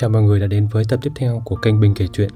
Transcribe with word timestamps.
Chào 0.00 0.10
mọi 0.10 0.22
người 0.22 0.40
đã 0.40 0.46
đến 0.46 0.66
với 0.66 0.84
tập 0.88 1.00
tiếp 1.02 1.12
theo 1.16 1.42
của 1.44 1.56
kênh 1.56 1.80
Bình 1.80 1.94
kể 1.94 2.06
chuyện 2.12 2.30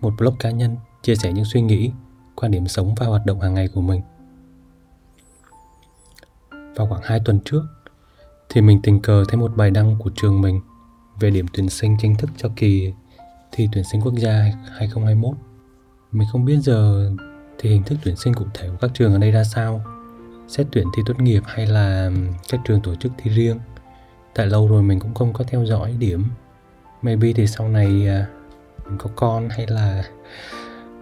Một 0.00 0.12
blog 0.18 0.36
cá 0.36 0.50
nhân 0.50 0.76
chia 1.02 1.16
sẻ 1.16 1.32
những 1.32 1.44
suy 1.44 1.60
nghĩ, 1.60 1.90
quan 2.34 2.52
điểm 2.52 2.66
sống 2.66 2.94
và 2.94 3.06
hoạt 3.06 3.26
động 3.26 3.40
hàng 3.40 3.54
ngày 3.54 3.68
của 3.68 3.80
mình. 3.80 4.02
Vào 6.50 6.86
khoảng 6.86 7.00
2 7.04 7.20
tuần 7.24 7.40
trước 7.44 7.62
thì 8.48 8.60
mình 8.60 8.80
tình 8.82 9.00
cờ 9.00 9.24
thấy 9.28 9.36
một 9.36 9.56
bài 9.56 9.70
đăng 9.70 9.96
của 9.98 10.10
trường 10.16 10.40
mình 10.40 10.60
về 11.20 11.30
điểm 11.30 11.46
tuyển 11.52 11.68
sinh 11.68 11.96
chính 12.00 12.16
thức 12.16 12.30
cho 12.36 12.48
kỳ 12.56 12.92
thi 13.52 13.68
tuyển 13.72 13.84
sinh 13.84 14.00
quốc 14.00 14.14
gia 14.16 14.32
2021 14.32 15.36
Mình 16.12 16.28
không 16.32 16.44
biết 16.44 16.58
giờ 16.62 17.10
thì 17.58 17.70
hình 17.70 17.82
thức 17.82 17.98
tuyển 18.04 18.16
sinh 18.16 18.34
cụ 18.34 18.44
thể 18.54 18.68
của 18.68 18.76
các 18.80 18.90
trường 18.94 19.12
ở 19.12 19.18
đây 19.18 19.30
ra 19.30 19.44
sao 19.44 19.84
Xét 20.48 20.66
tuyển 20.72 20.86
thi 20.96 21.02
tốt 21.06 21.20
nghiệp 21.20 21.42
hay 21.46 21.66
là 21.66 22.10
các 22.48 22.60
trường 22.64 22.82
tổ 22.82 22.94
chức 22.94 23.12
thi 23.18 23.30
riêng. 23.30 23.58
Tại 24.34 24.46
lâu 24.46 24.68
rồi 24.68 24.82
mình 24.82 25.00
cũng 25.00 25.14
không 25.14 25.32
có 25.32 25.44
theo 25.48 25.64
dõi 25.64 25.94
điểm 25.98 26.24
maybe 27.02 27.32
thì 27.32 27.46
sau 27.46 27.68
này 27.68 28.08
à, 28.08 28.26
mình 28.86 28.98
có 28.98 29.10
con 29.16 29.48
hay 29.48 29.66
là 29.66 30.04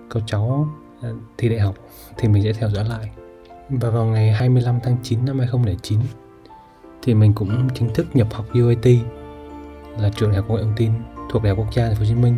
có 0.09 0.21
cháu 0.27 0.69
à, 1.03 1.09
thi 1.39 1.49
đại 1.49 1.61
học 1.61 1.75
thì 2.17 2.29
mình 2.29 2.43
sẽ 2.43 2.53
theo 2.53 2.71
dõi 2.71 2.85
lại. 2.85 3.11
Và 3.69 3.91
vào 3.91 4.05
ngày 4.05 4.33
25 4.33 4.81
tháng 4.83 4.97
9 5.03 5.25
năm 5.25 5.39
2009 5.39 6.01
thì 7.03 7.15
mình 7.15 7.33
cũng 7.33 7.69
chính 7.75 7.95
thức 7.95 8.07
nhập 8.15 8.29
học 8.33 8.47
UAT 8.55 8.87
là 9.99 10.11
trường 10.17 10.31
đại 10.31 10.37
học 10.37 10.45
công 10.49 10.57
nghệ 10.57 10.63
thông 10.63 10.77
tin 10.77 10.93
thuộc 11.31 11.43
đại 11.43 11.51
học 11.51 11.59
quốc 11.59 11.75
gia 11.75 11.87
thành 11.87 11.95
phố 11.95 12.01
Hồ 12.01 12.07
Chí 12.09 12.15
Minh. 12.15 12.37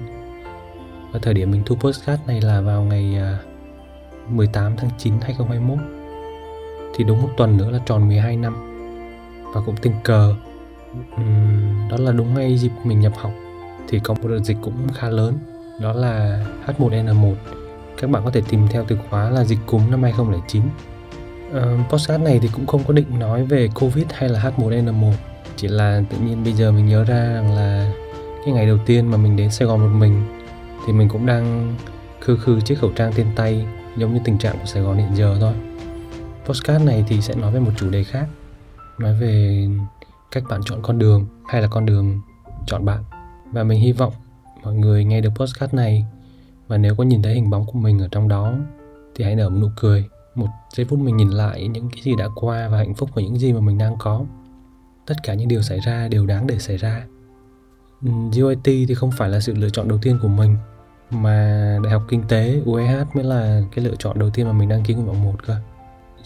Và 1.13 1.19
thời 1.23 1.35
điểm 1.35 1.51
mình 1.51 1.63
thu 1.67 1.77
postcard 1.77 2.23
này 2.27 2.41
là 2.41 2.61
vào 2.61 2.83
ngày 2.83 3.17
à, 3.17 3.39
18 4.29 4.77
tháng 4.77 4.91
9 4.99 5.13
2021 5.21 5.79
thì 6.95 7.05
đúng 7.05 7.23
một 7.23 7.31
tuần 7.37 7.57
nữa 7.57 7.71
là 7.71 7.79
tròn 7.87 8.09
12 8.09 8.37
năm. 8.37 8.57
Và 9.55 9.61
cũng 9.67 9.77
tình 9.77 9.95
cờ 10.05 10.35
đó 11.91 11.97
là 11.99 12.13
đúng 12.13 12.35
ngay 12.35 12.59
dịp 12.59 12.71
mình 12.85 13.01
nhập 13.01 13.13
học 13.17 13.33
thì 13.89 14.01
có 14.01 14.15
một 14.15 14.29
đợt 14.29 14.39
dịch 14.39 14.57
cũng 14.63 14.93
khá 14.95 15.09
lớn 15.09 15.39
đó 15.81 15.93
là 15.93 16.47
H1N1 16.67 17.35
các 18.01 18.11
bạn 18.11 18.25
có 18.25 18.31
thể 18.31 18.43
tìm 18.49 18.69
theo 18.71 18.85
từ 18.89 18.99
khóa 19.11 19.31
là 19.31 19.45
dịch 19.45 19.59
cúm 19.67 19.91
năm 19.91 20.03
2009 20.03 20.63
uh, 21.51 21.91
postcard 21.91 22.25
này 22.25 22.39
thì 22.43 22.49
cũng 22.53 22.67
không 22.67 22.85
có 22.85 22.93
định 22.93 23.19
nói 23.19 23.45
về 23.45 23.69
Covid 23.75 24.07
hay 24.15 24.29
là 24.29 24.41
H1N1 24.41 25.13
chỉ 25.57 25.69
là 25.69 26.03
tự 26.11 26.19
nhiên 26.19 26.45
bây 26.45 26.53
giờ 26.53 26.73
mình 26.73 26.87
nhớ 26.87 27.05
ra 27.05 27.33
rằng 27.35 27.55
là 27.55 27.93
cái 28.45 28.55
ngày 28.55 28.67
đầu 28.67 28.79
tiên 28.87 29.11
mà 29.11 29.17
mình 29.17 29.37
đến 29.37 29.51
Sài 29.51 29.69
Gòn 29.69 29.81
một 29.81 29.99
mình 29.99 30.23
thì 30.87 30.93
mình 30.93 31.09
cũng 31.09 31.27
đang 31.27 31.75
khư 32.21 32.37
khư 32.37 32.61
chiếc 32.61 32.79
khẩu 32.79 32.91
trang 32.97 33.13
trên 33.17 33.27
tay 33.37 33.67
giống 33.97 34.15
như 34.15 34.21
tình 34.25 34.39
trạng 34.39 34.59
của 34.59 34.67
Sài 34.67 34.83
Gòn 34.83 34.97
hiện 34.97 35.17
giờ 35.17 35.37
thôi. 35.41 35.53
Postcard 36.47 36.85
này 36.85 37.05
thì 37.09 37.21
sẽ 37.21 37.35
nói 37.35 37.53
về 37.53 37.61
một 37.61 37.71
chủ 37.77 37.91
đề 37.91 38.05
khác 38.05 38.27
nói 38.99 39.15
về 39.21 39.67
cách 40.31 40.45
bạn 40.49 40.61
chọn 40.65 40.79
con 40.83 40.99
đường 40.99 41.27
hay 41.49 41.63
là 41.63 41.69
con 41.69 41.87
đường 41.87 42.21
chọn 42.67 42.85
bạn 42.85 43.03
và 43.53 43.65
mình 43.65 43.81
hy 43.81 43.93
vọng 43.93 44.13
mọi 44.63 44.75
người 44.75 45.05
nghe 45.05 45.21
được 45.21 45.31
podcast 45.31 45.75
này. 45.75 46.05
Và 46.69 46.77
nếu 46.77 46.95
có 46.95 47.05
nhìn 47.05 47.23
thấy 47.23 47.35
hình 47.35 47.51
bóng 47.51 47.67
của 47.67 47.79
mình 47.79 47.99
ở 47.99 48.09
trong 48.11 48.29
đó, 48.29 48.55
thì 49.15 49.25
hãy 49.25 49.37
nở 49.37 49.49
một 49.49 49.59
nụ 49.61 49.69
cười, 49.77 50.05
một 50.35 50.49
giây 50.75 50.87
phút 50.87 50.99
mình 50.99 51.17
nhìn 51.17 51.31
lại 51.31 51.69
những 51.69 51.91
cái 51.91 52.03
gì 52.03 52.13
đã 52.19 52.29
qua 52.35 52.69
và 52.69 52.79
hạnh 52.79 52.95
phúc 52.95 53.11
của 53.15 53.21
những 53.21 53.39
gì 53.39 53.53
mà 53.53 53.61
mình 53.61 53.79
đang 53.79 53.97
có. 53.99 54.25
Tất 55.07 55.15
cả 55.23 55.35
những 55.35 55.49
điều 55.49 55.63
xảy 55.63 55.81
ra, 55.81 56.09
đều 56.09 56.27
đáng 56.27 56.47
để 56.47 56.59
xảy 56.59 56.77
ra. 56.77 57.07
Ừ, 58.03 58.11
UIT 58.43 58.65
thì 58.65 58.95
không 58.95 59.11
phải 59.11 59.29
là 59.29 59.41
sự 59.41 59.55
lựa 59.55 59.71
chọn 59.71 59.89
đầu 59.89 59.99
tiên 60.03 60.19
của 60.23 60.29
mình, 60.29 60.57
mà 61.11 61.79
đại 61.85 61.93
học 61.93 62.03
kinh 62.09 62.23
tế 62.29 62.61
UEH 62.65 63.07
mới 63.15 63.25
là 63.25 63.63
cái 63.75 63.85
lựa 63.85 63.95
chọn 63.99 64.19
đầu 64.19 64.31
tiên 64.31 64.47
mà 64.47 64.53
mình 64.53 64.69
đăng 64.69 64.83
ký 64.83 64.95
nguyện 64.95 65.07
vọng 65.07 65.25
một 65.25 65.47
cơ. 65.47 65.57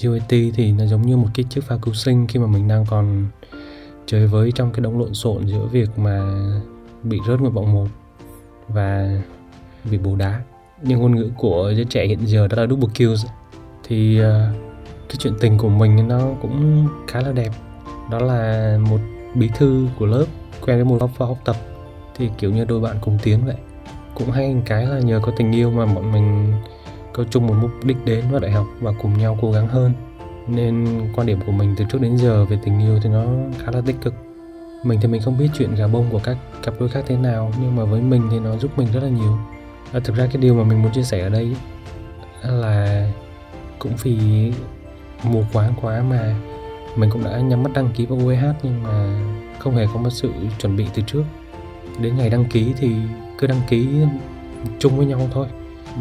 UIT 0.05 0.55
thì 0.55 0.73
nó 0.73 0.87
giống 0.87 1.03
như 1.03 1.17
một 1.17 1.29
cái 1.35 1.45
chiếc 1.51 1.65
phao 1.65 1.79
cứu 1.79 1.95
sinh 1.95 2.27
khi 2.27 2.39
mà 2.41 2.47
mình 2.47 2.69
đang 2.69 2.85
còn 2.91 3.27
chơi 4.07 4.27
với 4.27 4.53
trong 4.53 4.73
cái 4.73 4.81
đống 4.81 4.99
lộn 4.99 5.15
xộn 5.15 5.47
giữa 5.47 5.67
việc 5.67 5.99
mà 5.99 6.21
bị 7.03 7.19
rớt 7.27 7.41
nguyện 7.41 7.53
vọng 7.53 7.75
một 7.75 7.87
và 8.69 9.11
bị 9.91 9.99
bù 9.99 10.17
đá. 10.17 10.41
Nhưng 10.83 11.01
ngôn 11.01 11.17
ngữ 11.17 11.31
của 11.37 11.73
giới 11.77 11.85
trẻ 11.85 12.07
hiện 12.07 12.19
giờ 12.27 12.49
đó 12.49 12.57
là 12.57 12.67
double 12.67 12.89
kills. 12.95 13.27
Thì 13.85 14.21
uh, 14.21 14.27
cái 15.09 15.17
chuyện 15.19 15.35
tình 15.41 15.59
của 15.59 15.69
mình 15.69 16.09
nó 16.09 16.21
cũng 16.43 16.87
khá 17.09 17.21
là 17.21 17.33
đẹp. 17.33 17.51
Đó 18.11 18.19
là 18.19 18.79
một 18.91 19.01
bí 19.35 19.51
thư 19.57 19.87
của 19.99 20.07
lớp 20.07 20.25
quen 20.61 20.77
với 20.77 20.85
một 20.85 20.99
lớp 21.01 21.27
học 21.27 21.39
tập. 21.45 21.57
Thì 22.17 22.31
kiểu 22.39 22.51
như 22.51 22.65
đôi 22.65 22.81
bạn 22.81 22.97
cùng 23.01 23.19
tiến 23.23 23.45
vậy. 23.47 23.57
Cũng 24.15 24.31
hay 24.31 24.57
cái 24.67 24.87
là 24.87 24.99
nhờ 24.99 25.21
có 25.23 25.33
tình 25.37 25.53
yêu 25.53 25.71
mà 25.71 25.87
bọn 25.87 26.13
mình 26.13 26.53
có 27.13 27.25
chung 27.31 27.47
một 27.47 27.55
mục 27.61 27.71
đích 27.85 27.97
đến 28.05 28.25
vào 28.31 28.41
đại 28.41 28.51
học 28.51 28.67
và 28.81 28.93
cùng 29.03 29.19
nhau 29.19 29.39
cố 29.43 29.53
gắng 29.53 29.69
hơn. 29.69 29.93
Nên 30.49 31.01
quan 31.17 31.27
điểm 31.27 31.39
của 31.47 31.53
mình 31.53 31.75
từ 31.77 31.85
trước 31.93 32.01
đến 32.01 32.17
giờ 32.17 32.45
về 32.45 32.59
tình 32.65 32.81
yêu 32.81 32.99
thì 33.03 33.11
nó 33.11 33.25
khá 33.59 33.73
là 33.73 33.81
tích 33.87 33.97
cực 34.03 34.15
mình 34.83 34.99
thì 35.03 35.09
mình 35.09 35.23
không 35.23 35.39
biết 35.39 35.49
chuyện 35.55 35.75
gà 35.75 35.87
bông 35.87 36.11
của 36.11 36.21
các 36.25 36.37
cặp 36.63 36.75
đôi 36.81 36.89
khác 36.89 37.05
thế 37.07 37.17
nào 37.17 37.53
nhưng 37.61 37.77
mà 37.77 37.85
với 37.85 38.01
mình 38.01 38.29
thì 38.31 38.39
nó 38.39 38.57
giúp 38.57 38.79
mình 38.79 38.89
rất 38.93 39.03
là 39.03 39.09
nhiều. 39.09 39.39
À, 39.93 40.01
thực 40.05 40.17
ra 40.17 40.27
cái 40.27 40.37
điều 40.37 40.55
mà 40.55 40.65
mình 40.65 40.83
muốn 40.83 40.93
chia 40.93 41.03
sẻ 41.03 41.21
ở 41.21 41.29
đây 41.29 41.57
là 42.43 43.11
cũng 43.79 43.93
vì 44.03 44.19
mù 45.23 45.45
quáng 45.53 45.75
quá 45.83 46.03
mà 46.03 46.35
mình 46.97 47.11
cũng 47.11 47.25
đã 47.25 47.39
nhắm 47.39 47.63
mắt 47.63 47.71
đăng 47.75 47.91
ký 47.97 48.07
vào 48.07 48.19
UEH 48.19 48.45
nhưng 48.63 48.83
mà 48.83 49.23
không 49.59 49.75
hề 49.77 49.87
có 49.95 50.01
một 50.01 50.11
sự 50.11 50.31
chuẩn 50.59 50.77
bị 50.77 50.87
từ 50.95 51.03
trước. 51.07 51.25
Đến 52.01 52.17
ngày 52.17 52.31
đăng 52.31 52.45
ký 52.45 52.75
thì 52.79 52.95
cứ 53.39 53.47
đăng 53.47 53.61
ký 53.69 53.89
chung 54.79 54.97
với 54.97 55.07
nhau 55.07 55.29
thôi 55.33 55.47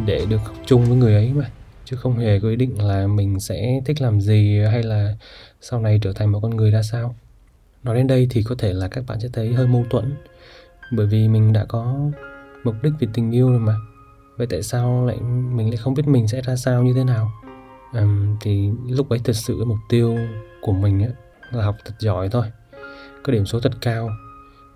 để 0.06 0.26
được 0.28 0.40
học 0.44 0.56
chung 0.66 0.84
với 0.84 0.96
người 0.96 1.14
ấy 1.14 1.32
mà. 1.34 1.44
Chứ 1.84 1.96
không 1.96 2.18
hề 2.18 2.40
có 2.40 2.48
ý 2.48 2.56
định 2.56 2.82
là 2.82 3.06
mình 3.06 3.40
sẽ 3.40 3.80
thích 3.84 4.00
làm 4.00 4.20
gì 4.20 4.60
hay 4.70 4.82
là 4.82 5.14
sau 5.60 5.80
này 5.80 5.98
trở 6.02 6.12
thành 6.12 6.32
một 6.32 6.40
con 6.42 6.56
người 6.56 6.70
ra 6.70 6.82
sao 6.82 7.14
nói 7.82 7.94
đến 7.94 8.06
đây 8.06 8.26
thì 8.30 8.42
có 8.42 8.54
thể 8.58 8.72
là 8.72 8.88
các 8.88 9.04
bạn 9.06 9.20
sẽ 9.20 9.28
thấy 9.32 9.54
hơi 9.54 9.66
mâu 9.66 9.84
thuẫn. 9.90 10.14
Bởi 10.92 11.06
vì 11.06 11.28
mình 11.28 11.52
đã 11.52 11.64
có 11.64 11.96
mục 12.64 12.74
đích 12.82 12.92
vì 12.98 13.08
tình 13.12 13.30
yêu 13.30 13.50
rồi 13.50 13.60
mà. 13.60 13.76
Vậy 14.36 14.46
tại 14.50 14.62
sao 14.62 15.06
lại 15.06 15.20
mình 15.52 15.68
lại 15.68 15.76
không 15.76 15.94
biết 15.94 16.08
mình 16.08 16.28
sẽ 16.28 16.40
ra 16.40 16.56
sao 16.56 16.82
như 16.82 16.92
thế 16.94 17.04
nào? 17.04 17.32
À, 17.92 18.06
thì 18.40 18.70
lúc 18.88 19.08
ấy 19.08 19.20
thật 19.24 19.32
sự 19.32 19.64
mục 19.64 19.78
tiêu 19.88 20.18
của 20.60 20.72
mình 20.72 21.02
ấy, 21.02 21.12
là 21.50 21.64
học 21.64 21.76
thật 21.84 21.94
giỏi 21.98 22.28
thôi. 22.28 22.46
Có 23.22 23.32
điểm 23.32 23.46
số 23.46 23.60
thật 23.60 23.72
cao. 23.80 24.10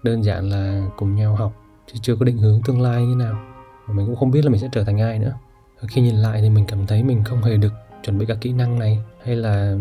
Đơn 0.03 0.25
giản 0.25 0.51
là 0.51 0.89
cùng 0.97 1.15
nhau 1.15 1.37
học 1.37 1.53
chứ 1.87 1.99
chưa 2.03 2.17
có 2.17 2.25
định 2.25 2.39
hướng 2.39 2.63
tương 2.63 2.81
lai 2.81 3.03
như 3.03 3.15
nào. 3.17 3.39
Và 3.87 3.95
mình 3.95 4.07
cũng 4.07 4.17
không 4.17 4.31
biết 4.31 4.45
là 4.45 4.51
mình 4.51 4.61
sẽ 4.61 4.69
trở 4.73 4.85
thành 4.85 5.01
ai 5.01 5.19
nữa. 5.19 5.33
Khi 5.89 6.01
nhìn 6.01 6.15
lại 6.15 6.41
thì 6.41 6.51
mình 6.51 6.65
cảm 6.69 6.87
thấy 6.87 7.03
mình 7.03 7.25
không 7.25 7.43
hề 7.43 7.57
được 7.57 7.73
chuẩn 8.03 8.19
bị 8.19 8.27
các 8.27 8.39
kỹ 8.41 8.53
năng 8.53 8.79
này 8.79 8.99
hay 9.25 9.37
là 9.37 9.77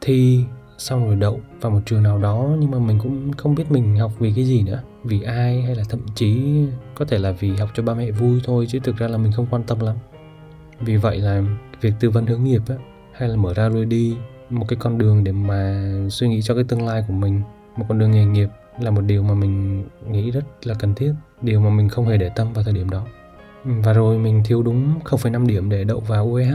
thi 0.00 0.44
xong 0.78 1.06
rồi 1.06 1.16
đậu 1.16 1.40
vào 1.60 1.72
một 1.72 1.80
trường 1.86 2.02
nào 2.02 2.18
đó 2.18 2.48
nhưng 2.58 2.70
mà 2.70 2.78
mình 2.78 2.98
cũng 3.02 3.32
không 3.32 3.54
biết 3.54 3.64
mình 3.70 3.96
học 3.96 4.12
vì 4.18 4.32
cái 4.36 4.44
gì 4.44 4.62
nữa. 4.62 4.82
Vì 5.04 5.22
ai 5.22 5.62
hay 5.62 5.74
là 5.74 5.84
thậm 5.88 6.00
chí 6.14 6.64
có 6.94 7.04
thể 7.04 7.18
là 7.18 7.32
vì 7.32 7.56
học 7.56 7.68
cho 7.74 7.82
ba 7.82 7.94
mẹ 7.94 8.10
vui 8.10 8.40
thôi 8.44 8.66
chứ 8.68 8.78
thực 8.84 8.96
ra 8.96 9.08
là 9.08 9.18
mình 9.18 9.32
không 9.32 9.46
quan 9.50 9.62
tâm 9.62 9.80
lắm. 9.80 9.96
Vì 10.80 10.96
vậy 10.96 11.18
là 11.18 11.42
việc 11.80 11.92
tư 12.00 12.10
vấn 12.10 12.26
hướng 12.26 12.44
nghiệp 12.44 12.62
á 12.68 12.74
hay 13.12 13.28
là 13.28 13.36
mở 13.36 13.54
ra 13.54 13.68
lối 13.68 13.84
đi 13.84 14.16
một 14.50 14.64
cái 14.68 14.76
con 14.80 14.98
đường 14.98 15.24
để 15.24 15.32
mà 15.32 15.90
suy 16.10 16.28
nghĩ 16.28 16.42
cho 16.42 16.54
cái 16.54 16.64
tương 16.64 16.86
lai 16.86 17.04
của 17.08 17.14
mình 17.14 17.42
một 17.76 17.84
con 17.88 17.98
đường 17.98 18.10
nghề 18.10 18.24
nghiệp 18.24 18.48
là 18.80 18.90
một 18.90 19.00
điều 19.00 19.22
mà 19.22 19.34
mình 19.34 19.84
nghĩ 20.10 20.30
rất 20.30 20.44
là 20.62 20.74
cần 20.74 20.94
thiết 20.94 21.12
điều 21.42 21.60
mà 21.60 21.70
mình 21.70 21.88
không 21.88 22.06
hề 22.06 22.16
để 22.16 22.30
tâm 22.36 22.52
vào 22.52 22.64
thời 22.64 22.74
điểm 22.74 22.90
đó. 22.90 23.06
Và 23.64 23.92
rồi 23.92 24.18
mình 24.18 24.42
thiếu 24.44 24.62
đúng 24.62 25.00
0,5 25.04 25.46
điểm 25.46 25.68
để 25.68 25.84
đậu 25.84 26.00
vào 26.00 26.32
UEH 26.32 26.54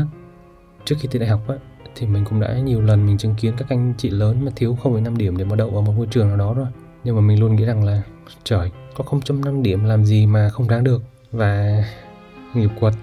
trước 0.85 0.95
khi 0.99 1.07
thi 1.11 1.19
đại 1.19 1.29
học 1.29 1.41
á 1.47 1.55
thì 1.95 2.07
mình 2.07 2.25
cũng 2.25 2.39
đã 2.39 2.53
nhiều 2.53 2.81
lần 2.81 3.05
mình 3.05 3.17
chứng 3.17 3.35
kiến 3.35 3.53
các 3.57 3.69
anh 3.69 3.93
chị 3.97 4.09
lớn 4.09 4.45
mà 4.45 4.51
thiếu 4.55 4.77
0,5 4.83 5.17
điểm 5.17 5.37
để 5.37 5.45
mà 5.45 5.55
đậu 5.55 5.69
vào 5.69 5.81
một 5.81 5.93
ngôi 5.97 6.07
trường 6.07 6.27
nào 6.27 6.37
đó 6.37 6.53
rồi. 6.53 6.67
Nhưng 7.03 7.15
mà 7.15 7.21
mình 7.21 7.39
luôn 7.39 7.55
nghĩ 7.55 7.65
rằng 7.65 7.83
là 7.83 8.01
trời 8.43 8.71
có 8.95 9.03
0.5 9.03 9.61
điểm 9.61 9.83
làm 9.83 10.05
gì 10.05 10.25
mà 10.25 10.49
không 10.49 10.67
đáng 10.67 10.83
được. 10.83 11.01
Và 11.31 11.83
nghiệp 12.53 12.69
quật 12.79 12.93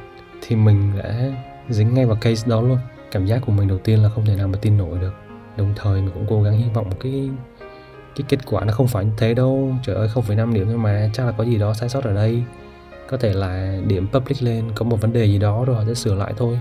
thì 0.42 0.56
mình 0.56 0.92
đã 1.02 1.32
dính 1.68 1.94
ngay 1.94 2.06
vào 2.06 2.16
case 2.20 2.48
đó 2.48 2.60
luôn. 2.60 2.78
Cảm 3.12 3.26
giác 3.26 3.42
của 3.46 3.52
mình 3.52 3.68
đầu 3.68 3.78
tiên 3.78 4.02
là 4.02 4.08
không 4.08 4.26
thể 4.26 4.36
nào 4.36 4.48
mà 4.48 4.58
tin 4.62 4.78
nổi 4.78 4.98
được. 5.00 5.12
Đồng 5.56 5.72
thời 5.76 6.00
mình 6.00 6.10
cũng 6.14 6.26
cố 6.28 6.42
gắng 6.42 6.58
hy 6.58 6.70
vọng 6.74 6.90
một 6.90 6.96
cái 7.00 7.30
cái 8.16 8.24
kết 8.28 8.46
quả 8.46 8.64
nó 8.64 8.72
không 8.72 8.88
phải 8.88 9.04
như 9.04 9.12
thế 9.16 9.34
đâu. 9.34 9.74
Trời 9.82 9.96
ơi 9.96 10.08
0,5 10.14 10.52
điểm 10.52 10.66
thôi 10.66 10.78
mà 10.78 11.10
chắc 11.12 11.26
là 11.26 11.32
có 11.32 11.44
gì 11.44 11.58
đó 11.58 11.74
sai 11.74 11.88
sót 11.88 12.04
ở 12.04 12.14
đây. 12.14 12.42
Có 13.08 13.16
thể 13.16 13.32
là 13.32 13.80
điểm 13.86 14.08
public 14.12 14.42
lên 14.42 14.64
có 14.74 14.84
một 14.84 15.00
vấn 15.00 15.12
đề 15.12 15.24
gì 15.24 15.38
đó 15.38 15.64
rồi 15.64 15.76
họ 15.76 15.84
sẽ 15.86 15.94
sửa 15.94 16.14
lại 16.14 16.32
thôi 16.36 16.60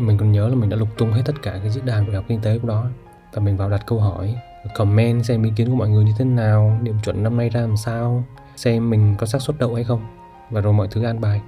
mình 0.00 0.18
còn 0.18 0.32
nhớ 0.32 0.48
là 0.48 0.54
mình 0.54 0.70
đã 0.70 0.76
lục 0.76 0.88
tung 0.98 1.12
hết 1.12 1.22
tất 1.24 1.42
cả 1.42 1.58
cái 1.62 1.70
diễn 1.70 1.86
đàn 1.86 2.06
của 2.06 2.12
học 2.12 2.24
kinh 2.28 2.40
tế 2.40 2.58
của 2.58 2.68
đó. 2.68 2.86
Và 3.32 3.42
mình 3.42 3.56
vào 3.56 3.70
đặt 3.70 3.86
câu 3.86 4.00
hỏi, 4.00 4.34
comment 4.74 5.24
xem 5.24 5.42
ý 5.42 5.52
kiến 5.56 5.68
của 5.68 5.76
mọi 5.76 5.88
người 5.88 6.04
như 6.04 6.12
thế 6.18 6.24
nào, 6.24 6.78
điểm 6.82 6.96
chuẩn 7.04 7.22
năm 7.22 7.36
nay 7.36 7.48
ra 7.48 7.60
làm 7.60 7.76
sao, 7.76 8.24
xem 8.56 8.90
mình 8.90 9.14
có 9.18 9.26
xác 9.26 9.42
suất 9.42 9.58
đậu 9.58 9.74
hay 9.74 9.84
không. 9.84 10.06
Và 10.50 10.60
rồi 10.60 10.72
mọi 10.72 10.88
thứ 10.90 11.02
an 11.02 11.20
bài. 11.20 11.40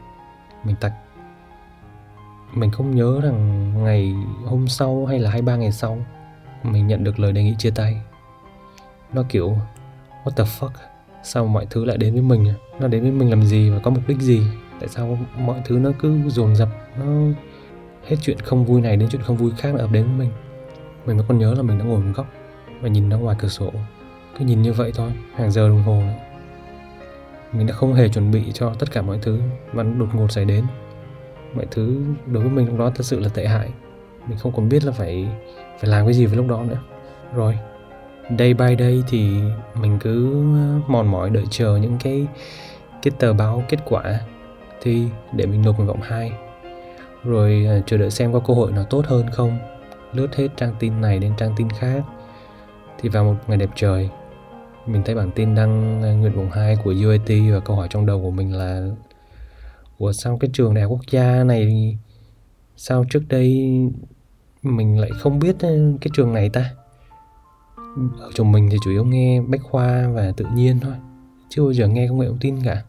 Mình 0.64 0.76
tạch. 0.81 0.93
Mình 2.54 2.70
không 2.70 2.96
nhớ 2.96 3.20
rằng 3.22 3.72
ngày 3.84 4.14
hôm 4.46 4.69
sau 4.69 5.06
hay 5.06 5.19
là 5.19 5.31
hai 5.31 5.43
ba 5.43 5.56
ngày 5.56 5.72
sau, 5.72 5.99
mình 6.62 6.87
nhận 6.87 7.04
được 7.04 7.19
lời 7.19 7.32
đề 7.32 7.43
nghị 7.43 7.54
chia 7.58 7.70
tay. 7.70 8.00
Nó 9.12 9.22
kiểu, 9.28 9.56
what 10.25 10.31
the 10.37 10.44
fuck? 10.44 10.70
Sao 11.22 11.46
mọi 11.46 11.66
thứ 11.70 11.84
lại 11.84 11.96
đến 11.96 12.12
với 12.12 12.22
mình? 12.22 12.52
Nó 12.81 12.88
đến 12.88 13.02
với 13.02 13.10
mình 13.10 13.31
làm 13.31 13.43
gì 13.43 13.70
và 13.70 13.78
có 13.78 13.90
mục 13.90 14.02
đích 14.08 14.19
gì? 14.19 14.43
Tại 14.81 14.88
sao 14.88 15.19
mọi 15.38 15.62
thứ 15.64 15.78
nó 15.78 15.90
cứ 15.99 16.28
dồn 16.28 16.56
dập, 16.56 16.69
nó 16.99 17.04
hết 18.06 18.16
chuyện 18.22 18.38
không 18.40 18.64
vui 18.64 18.81
này 18.81 18.96
đến 18.96 19.08
chuyện 19.08 19.22
không 19.22 19.37
vui 19.37 19.52
khác 19.58 19.75
ập 19.78 19.93
đến 19.93 20.04
với 20.04 20.14
mình. 20.14 20.31
Mình 21.06 21.16
mới 21.16 21.26
còn 21.28 21.38
nhớ 21.38 21.54
là 21.54 21.62
mình 21.62 21.78
đã 21.78 21.84
ngồi 21.84 22.00
một 22.00 22.12
góc 22.14 22.26
và 22.81 22.88
nhìn 22.88 23.08
ra 23.08 23.16
ngoài 23.16 23.37
cửa 23.38 23.49
sổ. 23.49 23.72
Cứ 24.38 24.44
nhìn 24.44 24.62
như 24.62 24.72
vậy 24.72 24.93
thôi, 24.94 25.12
hàng 25.34 25.50
giờ 25.50 25.69
đồng 25.69 25.82
hồ 25.82 25.94
nữa 25.94 26.32
mình 27.52 27.66
đã 27.66 27.75
không 27.75 27.94
hề 27.94 28.08
chuẩn 28.08 28.31
bị 28.31 28.52
cho 28.52 28.75
tất 28.78 28.93
cả 28.93 29.02
mọi 29.02 29.19
thứ 29.22 29.40
và 29.72 29.82
nó 29.82 29.90
đột 29.99 30.08
ngột 30.14 30.32
xảy 30.32 30.44
đến. 30.44 30.64
Mọi 31.54 31.66
thứ 31.70 32.02
đối 32.26 32.43
với 32.43 32.52
mình 32.52 32.66
lúc 32.66 32.78
đó 32.78 32.90
thật 32.94 33.04
sự 33.04 33.20
là 33.20 33.28
tệ 33.28 33.46
hại. 33.46 33.69
Mình 34.28 34.38
không 34.38 34.52
còn 34.52 34.69
biết 34.69 34.84
là 34.84 34.93
phải 34.93 35.28
phải 35.81 35.90
làm 35.90 36.06
cái 36.06 36.14
gì 36.14 36.26
với 36.26 36.37
lúc 36.37 36.46
đó 36.49 36.62
nữa. 36.62 36.78
Rồi, 37.34 37.58
day 38.38 38.54
by 38.54 38.76
day 38.78 39.02
thì 39.08 39.40
mình 39.81 39.99
cứ 40.00 40.44
uh, 40.78 40.90
mòn 40.90 41.10
mỏi 41.10 41.31
đợi 41.31 41.44
chờ 41.50 41.76
những 41.76 41.99
cái 42.02 42.26
cái 43.02 43.12
tờ 43.19 43.32
báo, 43.32 43.64
kết 43.69 43.78
quả. 43.84 44.20
Thi 44.81 45.06
để 45.32 45.46
mình 45.46 45.62
nộp 45.62 45.76
nguyện 45.76 45.88
vọng 45.88 46.00
2 46.02 46.32
rồi 47.24 47.66
à, 47.69 47.80
chờ 47.86 47.96
đợi 47.96 48.10
xem 48.10 48.32
có 48.32 48.40
cơ 48.40 48.54
hội 48.54 48.72
nào 48.72 48.84
tốt 48.84 49.06
hơn 49.06 49.30
không. 49.30 49.58
Lướt 50.12 50.36
hết 50.36 50.48
trang 50.56 50.74
tin 50.78 51.00
này 51.00 51.19
đến 51.19 51.32
trang 51.36 51.54
tin 51.56 51.69
khác. 51.70 52.02
Thì 53.00 53.08
vào 53.08 53.24
một 53.24 53.36
ngày 53.46 53.56
đẹp 53.56 53.70
trời, 53.74 54.10
mình 54.86 55.02
thấy 55.04 55.14
bản 55.14 55.30
tin 55.34 55.54
đăng 55.54 56.02
à, 56.02 56.12
nguyện 56.12 56.32
vọng 56.32 56.50
2 56.50 56.76
của 56.84 56.94
UAT 57.04 57.28
và 57.52 57.60
câu 57.64 57.76
hỏi 57.76 57.88
trong 57.90 58.06
đầu 58.06 58.22
của 58.22 58.30
mình 58.30 58.56
là, 58.56 58.88
Ủa, 59.98 60.12
sao 60.12 60.38
cái 60.40 60.50
trường 60.52 60.74
đại 60.74 60.82
học 60.82 60.90
quốc 60.92 61.10
gia 61.10 61.44
này, 61.44 61.96
sao 62.76 63.04
trước 63.10 63.22
đây 63.28 63.70
mình 64.62 64.98
lại 64.98 65.10
không 65.18 65.38
biết 65.38 65.56
à, 65.60 65.68
cái 66.00 66.10
trường 66.14 66.32
này 66.32 66.48
ta? 66.48 66.70
Ở 68.18 68.30
chồng 68.34 68.52
mình 68.52 68.68
thì 68.70 68.76
chủ 68.84 68.90
yếu 68.90 69.04
nghe 69.04 69.40
bách 69.40 69.62
khoa 69.62 70.08
và 70.08 70.32
tự 70.36 70.46
nhiên 70.54 70.80
thôi 70.80 70.94
chưa 71.48 71.62
bao 71.62 71.72
giờ 71.72 71.88
nghe 71.88 72.08
công 72.08 72.18
nghệ 72.18 72.26
thông 72.26 72.38
tin 72.38 72.62
cả. 72.64 72.82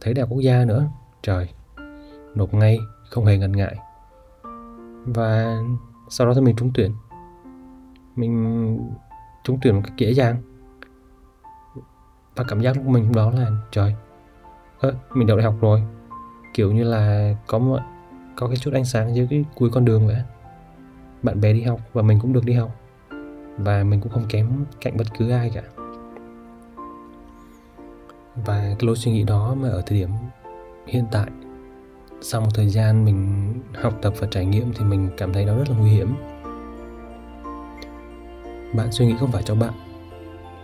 Thấy 0.00 0.14
đại 0.14 0.20
học 0.20 0.28
quốc 0.32 0.40
gia 0.40 0.64
nữa, 0.64 0.88
trời, 1.22 1.48
nộp 2.34 2.54
ngay 2.54 2.78
không 3.12 3.24
hề 3.24 3.38
ngần 3.38 3.52
ngại. 3.52 3.76
Và 5.06 5.56
sau 6.08 6.26
đó 6.26 6.34
thì 6.34 6.40
mình 6.40 6.56
trúng 6.56 6.70
tuyển. 6.74 6.94
Mình 8.16 8.78
trúng 9.44 9.58
tuyển 9.62 9.74
một 9.74 9.80
cách 9.84 9.96
dễ 9.96 10.10
dàng. 10.10 10.36
Và 12.36 12.44
cảm 12.48 12.60
giác 12.60 12.76
của 12.84 12.90
mình 12.90 13.04
lúc 13.06 13.16
đó 13.16 13.30
là, 13.30 13.50
trời, 13.70 13.94
ơ, 14.80 14.94
mình 15.14 15.26
đậu 15.26 15.36
đại 15.36 15.44
học 15.44 15.54
rồi. 15.60 15.82
Kiểu 16.54 16.72
như 16.72 16.84
là 16.84 17.34
có 17.46 17.58
một, 17.58 17.80
có 18.36 18.46
cái 18.46 18.56
chút 18.56 18.74
ánh 18.74 18.84
sáng 18.84 19.14
dưới 19.14 19.26
cái 19.30 19.44
cuối 19.54 19.70
con 19.72 19.84
đường 19.84 20.06
vậy 20.06 20.22
bạn 21.22 21.40
bè 21.40 21.52
đi 21.52 21.62
học 21.62 21.80
và 21.92 22.02
mình 22.02 22.18
cũng 22.22 22.32
được 22.32 22.44
đi 22.44 22.52
học. 22.52 22.70
Và 23.58 23.84
mình 23.84 24.00
cũng 24.00 24.12
không 24.12 24.24
kém 24.28 24.64
cạnh 24.80 24.96
bất 24.96 25.06
cứ 25.18 25.30
ai 25.30 25.50
cả. 25.54 25.62
Và 28.36 28.58
cái 28.58 28.86
lối 28.86 28.96
suy 28.96 29.12
nghĩ 29.12 29.22
đó 29.22 29.54
mà 29.54 29.68
ở 29.68 29.82
thời 29.86 29.98
điểm 29.98 30.10
hiện 30.86 31.04
tại 31.12 31.26
sau 32.22 32.40
một 32.40 32.50
thời 32.54 32.68
gian 32.68 33.04
mình 33.04 33.52
học 33.74 33.98
tập 34.02 34.12
và 34.18 34.26
trải 34.30 34.44
nghiệm 34.44 34.72
thì 34.72 34.84
mình 34.84 35.10
cảm 35.16 35.32
thấy 35.32 35.44
nó 35.44 35.54
rất 35.54 35.70
là 35.70 35.76
nguy 35.76 35.90
hiểm. 35.90 36.14
Bạn 38.74 38.92
suy 38.92 39.06
nghĩ 39.06 39.14
không 39.20 39.32
phải 39.32 39.42
cho 39.42 39.54
bạn, 39.54 39.72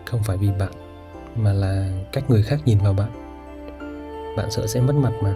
không 0.07 0.23
phải 0.23 0.37
vì 0.37 0.49
bạn, 0.59 0.73
mà 1.37 1.53
là 1.53 1.91
cách 2.13 2.31
người 2.31 2.43
khác 2.43 2.61
nhìn 2.65 2.79
vào 2.79 2.93
bạn. 2.93 3.11
Bạn 4.37 4.51
sợ 4.51 4.67
sẽ 4.67 4.81
mất 4.81 4.95
mặt 4.95 5.13
mà. 5.23 5.35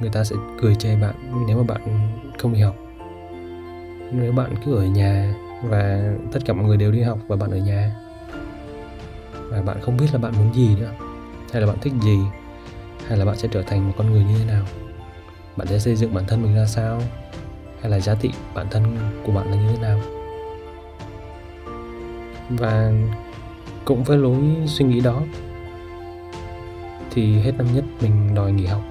Người 0.00 0.10
ta 0.10 0.24
sẽ 0.24 0.36
cười 0.60 0.74
chê 0.74 0.96
bạn 0.96 1.44
nếu 1.46 1.56
mà 1.58 1.74
bạn 1.74 2.08
không 2.38 2.52
đi 2.52 2.60
học. 2.60 2.76
Nếu 4.12 4.32
bạn 4.32 4.54
cứ 4.64 4.76
ở 4.76 4.84
nhà 4.84 5.34
và 5.62 6.12
tất 6.32 6.40
cả 6.46 6.54
mọi 6.54 6.66
người 6.66 6.76
đều 6.76 6.92
đi 6.92 7.02
học 7.02 7.18
và 7.28 7.36
bạn 7.36 7.50
ở 7.50 7.58
nhà, 7.58 7.96
và 9.50 9.62
bạn 9.62 9.80
không 9.80 9.96
biết 9.96 10.06
là 10.12 10.18
bạn 10.18 10.32
muốn 10.38 10.54
gì 10.54 10.76
nữa, 10.76 10.90
hay 11.52 11.62
là 11.62 11.66
bạn 11.66 11.76
thích 11.80 11.92
gì, 12.02 12.18
hay 13.06 13.18
là 13.18 13.24
bạn 13.24 13.36
sẽ 13.36 13.48
trở 13.52 13.62
thành 13.62 13.86
một 13.88 13.94
con 13.98 14.10
người 14.10 14.24
như 14.24 14.38
thế 14.38 14.44
nào 14.44 14.64
bạn 15.56 15.66
sẽ 15.66 15.78
xây 15.78 15.96
dựng 15.96 16.14
bản 16.14 16.24
thân 16.28 16.42
mình 16.42 16.54
ra 16.54 16.66
sao? 16.66 17.00
Hay 17.80 17.90
là 17.90 18.00
giá 18.00 18.14
trị 18.14 18.30
bản 18.54 18.66
thân 18.70 18.96
của 19.26 19.32
bạn 19.32 19.50
là 19.50 19.56
như 19.56 19.68
thế 19.68 19.78
nào? 19.78 20.00
Và 22.48 22.92
cũng 23.84 24.04
với 24.04 24.18
lối 24.18 24.36
suy 24.66 24.84
nghĩ 24.84 25.00
đó, 25.00 25.22
thì 27.10 27.40
hết 27.40 27.52
năm 27.58 27.66
nhất 27.74 27.84
mình 28.00 28.34
đòi 28.34 28.52
nghỉ 28.52 28.66
học. 28.66 28.82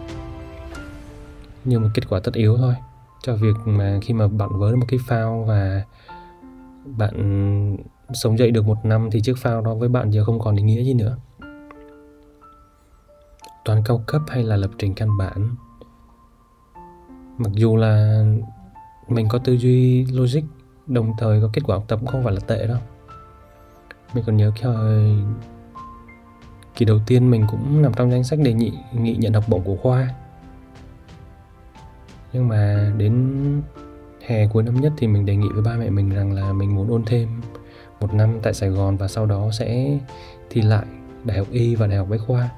Như 1.65 1.79
một 1.79 1.89
kết 1.93 2.09
quả 2.09 2.19
tất 2.23 2.33
yếu 2.33 2.57
thôi, 2.57 2.75
cho 3.21 3.35
việc 3.35 3.55
mà 3.65 3.99
khi 4.01 4.13
mà 4.13 4.27
bạn 4.27 4.49
vớ 4.59 4.71
được 4.71 4.77
một 4.77 4.85
cái 4.87 4.99
phao 5.07 5.43
và 5.47 5.83
bạn 6.85 7.77
sống 8.13 8.37
dậy 8.39 8.51
được 8.51 8.65
một 8.65 8.85
năm 8.85 9.09
thì 9.11 9.21
chiếc 9.21 9.37
phao 9.37 9.61
đó 9.61 9.73
với 9.73 9.89
bạn 9.89 10.11
giờ 10.11 10.23
không 10.25 10.39
còn 10.39 10.55
ý 10.55 10.63
nghĩa 10.63 10.83
gì 10.83 10.93
nữa. 10.93 11.17
Toán 13.65 13.83
cao 13.85 14.03
cấp 14.07 14.21
hay 14.27 14.43
là 14.43 14.55
lập 14.55 14.71
trình 14.77 14.93
căn 14.93 15.17
bản? 15.17 15.55
Mặc 17.37 17.51
dù 17.53 17.75
là 17.75 18.25
mình 19.07 19.27
có 19.29 19.37
tư 19.37 19.53
duy 19.53 20.05
logic, 20.05 20.41
đồng 20.87 21.13
thời 21.19 21.41
có 21.41 21.49
kết 21.53 21.61
quả 21.65 21.75
học 21.75 21.85
tập 21.87 21.99
cũng 21.99 22.07
không 22.07 22.23
phải 22.23 22.33
là 22.33 22.39
tệ 22.47 22.67
đâu. 22.67 22.77
Mình 24.13 24.23
còn 24.27 24.37
nhớ 24.37 24.51
khi 24.55 24.63
hồi 24.63 25.15
kỳ 26.75 26.85
đầu 26.85 26.99
tiên 27.07 27.31
mình 27.31 27.45
cũng 27.49 27.81
nằm 27.81 27.93
trong 27.93 28.11
danh 28.11 28.23
sách 28.23 28.39
đề 28.39 28.53
nghị 28.53 28.71
nghị 28.93 29.15
nhận 29.15 29.33
học 29.33 29.43
bổng 29.47 29.63
của 29.63 29.75
khoa. 29.81 30.09
Nhưng 32.33 32.47
mà 32.47 32.93
đến 32.97 33.61
hè 34.27 34.47
cuối 34.47 34.63
năm 34.63 34.81
nhất 34.81 34.93
thì 34.97 35.07
mình 35.07 35.25
đề 35.25 35.35
nghị 35.35 35.47
với 35.53 35.61
ba 35.61 35.75
mẹ 35.75 35.89
mình 35.89 36.09
rằng 36.09 36.31
là 36.31 36.53
mình 36.53 36.75
muốn 36.75 36.91
ôn 36.91 37.03
thêm 37.05 37.41
một 37.99 38.13
năm 38.13 38.39
tại 38.43 38.53
Sài 38.53 38.69
Gòn 38.69 38.97
và 38.97 39.07
sau 39.07 39.25
đó 39.25 39.49
sẽ 39.51 39.99
thi 40.49 40.61
lại 40.61 40.85
đại 41.23 41.37
học 41.37 41.47
y 41.51 41.75
và 41.75 41.87
đại 41.87 41.97
học 41.97 42.07
bách 42.09 42.21
khoa. 42.27 42.49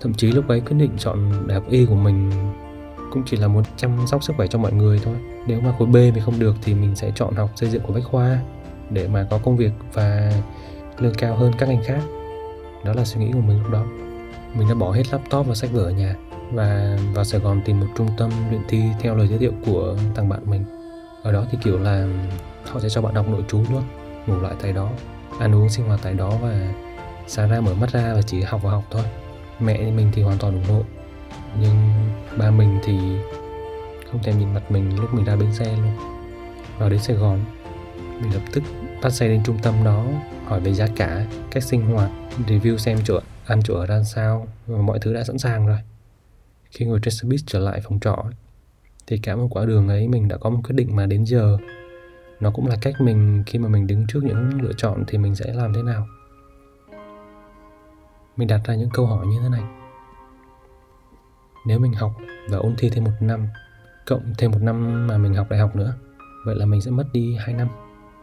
Thậm 0.00 0.14
chí 0.14 0.32
lúc 0.32 0.48
ấy 0.48 0.60
quyết 0.60 0.76
định 0.78 0.90
chọn 0.98 1.32
đại 1.46 1.54
học 1.54 1.70
y 1.70 1.86
của 1.86 1.94
mình 1.94 2.30
cũng 3.12 3.22
chỉ 3.26 3.36
là 3.36 3.48
muốn 3.48 3.64
chăm 3.76 4.06
sóc 4.06 4.22
sức 4.22 4.32
khỏe 4.36 4.46
cho 4.46 4.58
mọi 4.58 4.72
người 4.72 5.00
thôi. 5.04 5.14
Nếu 5.46 5.60
mà 5.60 5.74
khối 5.78 5.88
B 5.88 5.94
mình 5.94 6.20
không 6.24 6.38
được 6.38 6.56
thì 6.62 6.74
mình 6.74 6.96
sẽ 6.96 7.12
chọn 7.14 7.34
học 7.34 7.50
xây 7.56 7.70
dựng 7.70 7.82
của 7.82 7.92
bách 7.92 8.04
khoa 8.04 8.38
để 8.90 9.08
mà 9.08 9.26
có 9.30 9.38
công 9.38 9.56
việc 9.56 9.72
và 9.92 10.32
lương 10.98 11.14
cao 11.14 11.36
hơn 11.36 11.52
các 11.58 11.68
ngành 11.68 11.82
khác. 11.84 12.00
Đó 12.84 12.92
là 12.92 13.04
suy 13.04 13.20
nghĩ 13.20 13.32
của 13.32 13.40
mình 13.40 13.62
lúc 13.62 13.70
đó. 13.72 13.84
Mình 14.54 14.68
đã 14.68 14.74
bỏ 14.74 14.92
hết 14.92 15.02
laptop 15.12 15.46
và 15.46 15.54
sách 15.54 15.70
vở 15.72 15.82
ở 15.82 15.90
nhà 15.90 16.14
và 16.52 16.98
vào 17.14 17.24
Sài 17.24 17.40
Gòn 17.40 17.62
tìm 17.64 17.80
một 17.80 17.86
trung 17.96 18.08
tâm 18.18 18.30
luyện 18.50 18.62
thi 18.68 18.82
theo 19.00 19.16
lời 19.16 19.28
giới 19.28 19.38
thiệu 19.38 19.52
của 19.66 19.96
thằng 20.14 20.28
bạn 20.28 20.40
mình. 20.44 20.64
Ở 21.22 21.32
đó 21.32 21.44
thì 21.50 21.58
kiểu 21.64 21.78
là 21.78 22.06
họ 22.70 22.80
sẽ 22.80 22.88
cho 22.88 23.02
bạn 23.02 23.14
đọc 23.14 23.28
nội 23.28 23.42
trú 23.48 23.58
luôn, 23.70 23.82
ngủ 24.26 24.40
lại 24.40 24.54
tại 24.62 24.72
đó, 24.72 24.88
ăn 25.38 25.54
uống 25.54 25.68
sinh 25.68 25.86
hoạt 25.86 26.00
tại 26.02 26.14
đó 26.14 26.32
và 26.42 26.74
sáng 27.26 27.50
ra 27.50 27.60
mở 27.60 27.74
mắt 27.74 27.92
ra 27.92 28.14
và 28.14 28.22
chỉ 28.22 28.42
học 28.42 28.60
và 28.62 28.70
học 28.70 28.84
thôi. 28.90 29.02
Mẹ 29.60 29.90
mình 29.90 30.10
thì 30.12 30.22
hoàn 30.22 30.38
toàn 30.38 30.54
ủng 30.54 30.76
hộ 30.76 30.82
nhưng 31.60 31.76
ba 32.38 32.50
mình 32.50 32.78
thì 32.84 32.98
không 34.10 34.22
thèm 34.22 34.38
nhìn 34.38 34.54
mặt 34.54 34.70
mình 34.70 35.00
lúc 35.00 35.14
mình 35.14 35.24
ra 35.24 35.36
bến 35.36 35.54
xe 35.54 35.76
luôn. 35.76 35.92
Vào 36.78 36.90
đến 36.90 36.98
Sài 36.98 37.16
Gòn, 37.16 37.40
mình 38.20 38.34
lập 38.34 38.42
tức 38.52 38.62
bắt 39.02 39.10
xe 39.10 39.28
đến 39.28 39.42
trung 39.44 39.58
tâm 39.62 39.74
đó, 39.84 40.06
hỏi 40.44 40.60
về 40.60 40.74
giá 40.74 40.86
cả, 40.96 41.26
cách 41.50 41.62
sinh 41.62 41.86
hoạt, 41.86 42.10
review 42.46 42.76
xem 42.76 42.98
chỗ 43.04 43.20
ăn, 43.46 43.60
chỗ 43.64 43.74
ở 43.74 43.86
ra 43.86 44.02
sao, 44.02 44.48
và 44.66 44.82
mọi 44.82 44.98
thứ 44.98 45.14
đã 45.14 45.24
sẵn 45.24 45.38
sàng 45.38 45.66
rồi. 45.66 45.78
Khi 46.70 46.84
ngồi 46.84 46.98
trên 47.02 47.14
xe 47.14 47.28
buýt 47.28 47.40
trở 47.46 47.58
lại 47.58 47.80
phòng 47.84 48.00
trọ, 48.00 48.24
thì 49.06 49.18
cả 49.18 49.36
một 49.36 49.48
quãng 49.50 49.66
đường 49.66 49.88
ấy 49.88 50.08
mình 50.08 50.28
đã 50.28 50.36
có 50.36 50.50
một 50.50 50.60
quyết 50.64 50.74
định 50.74 50.96
mà 50.96 51.06
đến 51.06 51.24
giờ, 51.26 51.58
nó 52.40 52.50
cũng 52.50 52.66
là 52.66 52.76
cách 52.80 53.00
mình 53.00 53.42
khi 53.46 53.58
mà 53.58 53.68
mình 53.68 53.86
đứng 53.86 54.06
trước 54.06 54.24
những 54.24 54.62
lựa 54.62 54.72
chọn 54.76 55.04
thì 55.06 55.18
mình 55.18 55.34
sẽ 55.34 55.52
làm 55.54 55.74
thế 55.74 55.82
nào. 55.82 56.06
Mình 58.36 58.48
đặt 58.48 58.60
ra 58.64 58.74
những 58.74 58.90
câu 58.92 59.06
hỏi 59.06 59.26
như 59.26 59.38
thế 59.42 59.48
này 59.48 59.62
nếu 61.66 61.78
mình 61.78 61.92
học 61.92 62.12
và 62.50 62.58
ôn 62.58 62.74
thi 62.78 62.90
thêm 62.90 63.04
một 63.04 63.10
năm, 63.20 63.46
cộng 64.06 64.22
thêm 64.38 64.50
một 64.50 64.62
năm 64.62 65.06
mà 65.06 65.18
mình 65.18 65.34
học 65.34 65.46
đại 65.50 65.60
học 65.60 65.76
nữa, 65.76 65.94
vậy 66.46 66.56
là 66.56 66.66
mình 66.66 66.80
sẽ 66.80 66.90
mất 66.90 67.04
đi 67.12 67.36
2 67.36 67.54
năm. 67.54 67.68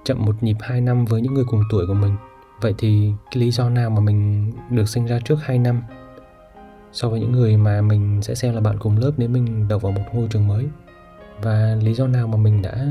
Chậm 0.03 0.25
một 0.25 0.43
nhịp 0.43 0.57
2 0.59 0.81
năm 0.81 1.05
với 1.05 1.21
những 1.21 1.33
người 1.33 1.45
cùng 1.47 1.61
tuổi 1.71 1.87
của 1.87 1.93
mình. 1.93 2.15
Vậy 2.61 2.75
thì 2.77 3.13
cái 3.31 3.43
lý 3.43 3.51
do 3.51 3.69
nào 3.69 3.89
mà 3.89 3.99
mình 3.99 4.51
được 4.69 4.89
sinh 4.89 5.05
ra 5.05 5.19
trước 5.25 5.37
2 5.41 5.57
năm 5.57 5.81
so 6.91 7.09
với 7.09 7.19
những 7.19 7.31
người 7.31 7.57
mà 7.57 7.81
mình 7.81 8.21
sẽ 8.21 8.35
xem 8.35 8.55
là 8.55 8.61
bạn 8.61 8.79
cùng 8.79 8.97
lớp 8.97 9.11
nếu 9.17 9.29
mình 9.29 9.67
đậu 9.67 9.79
vào 9.79 9.91
một 9.91 10.01
ngôi 10.13 10.27
trường 10.27 10.47
mới? 10.47 10.65
Và 11.41 11.75
lý 11.81 11.93
do 11.93 12.07
nào 12.07 12.27
mà 12.27 12.37
mình 12.37 12.61
đã 12.61 12.87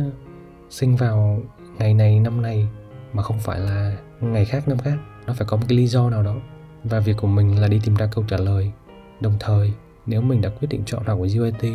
sinh 0.70 0.96
vào 0.96 1.40
ngày 1.78 1.94
này, 1.94 2.20
năm 2.20 2.42
này 2.42 2.68
mà 3.12 3.22
không 3.22 3.38
phải 3.38 3.60
là 3.60 3.96
ngày 4.20 4.44
khác, 4.44 4.68
năm 4.68 4.78
khác? 4.78 4.96
Nó 5.26 5.32
phải 5.32 5.46
có 5.46 5.56
một 5.56 5.62
cái 5.68 5.78
lý 5.78 5.86
do 5.86 6.10
nào 6.10 6.22
đó. 6.22 6.36
Và 6.84 7.00
việc 7.00 7.16
của 7.16 7.26
mình 7.26 7.60
là 7.60 7.68
đi 7.68 7.80
tìm 7.84 7.94
ra 7.94 8.08
câu 8.14 8.24
trả 8.28 8.36
lời, 8.36 8.72
đồng 9.20 9.34
thời 9.40 9.72
nếu 10.08 10.20
mình 10.20 10.40
đã 10.40 10.48
quyết 10.48 10.68
định 10.68 10.82
chọn 10.86 11.04
học 11.06 11.18
ở 11.18 11.28
UIT 11.38 11.72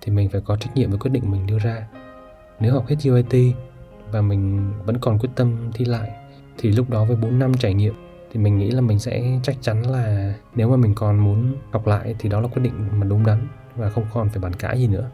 thì 0.00 0.12
mình 0.12 0.28
phải 0.28 0.40
có 0.40 0.56
trách 0.56 0.76
nhiệm 0.76 0.90
với 0.90 0.98
quyết 0.98 1.10
định 1.10 1.30
mình 1.30 1.46
đưa 1.46 1.58
ra. 1.58 1.86
Nếu 2.60 2.74
học 2.74 2.86
hết 2.88 2.96
UIT 3.04 3.54
và 4.10 4.20
mình 4.20 4.72
vẫn 4.84 4.98
còn 4.98 5.18
quyết 5.18 5.28
tâm 5.34 5.70
thi 5.74 5.84
lại, 5.84 6.10
thì 6.58 6.72
lúc 6.72 6.90
đó 6.90 7.04
với 7.04 7.16
4 7.16 7.38
năm 7.38 7.54
trải 7.54 7.74
nghiệm, 7.74 7.94
thì 8.32 8.40
mình 8.40 8.58
nghĩ 8.58 8.70
là 8.70 8.80
mình 8.80 8.98
sẽ 8.98 9.40
chắc 9.42 9.56
chắn 9.60 9.82
là 9.82 10.34
nếu 10.54 10.68
mà 10.70 10.76
mình 10.76 10.94
còn 10.94 11.18
muốn 11.18 11.54
học 11.70 11.86
lại 11.86 12.14
thì 12.18 12.28
đó 12.28 12.40
là 12.40 12.48
quyết 12.48 12.62
định 12.62 12.88
mà 12.92 13.06
đúng 13.06 13.26
đắn 13.26 13.46
và 13.76 13.90
không 13.90 14.04
còn 14.14 14.28
phải 14.28 14.38
bàn 14.38 14.52
cãi 14.52 14.80
gì 14.80 14.86
nữa. 14.86 15.10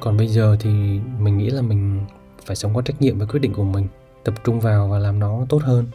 Còn 0.00 0.16
bây 0.16 0.26
giờ 0.26 0.56
thì 0.60 1.00
mình 1.18 1.38
nghĩ 1.38 1.50
là 1.50 1.62
mình 1.62 2.04
phải 2.46 2.56
sống 2.56 2.74
có 2.74 2.82
trách 2.82 3.02
nhiệm 3.02 3.18
với 3.18 3.26
quyết 3.26 3.40
định 3.40 3.52
của 3.52 3.64
mình, 3.64 3.86
tập 4.24 4.34
trung 4.44 4.60
vào 4.60 4.88
và 4.88 4.98
làm 4.98 5.18
nó 5.18 5.46
tốt 5.48 5.62
hơn. 5.62 5.86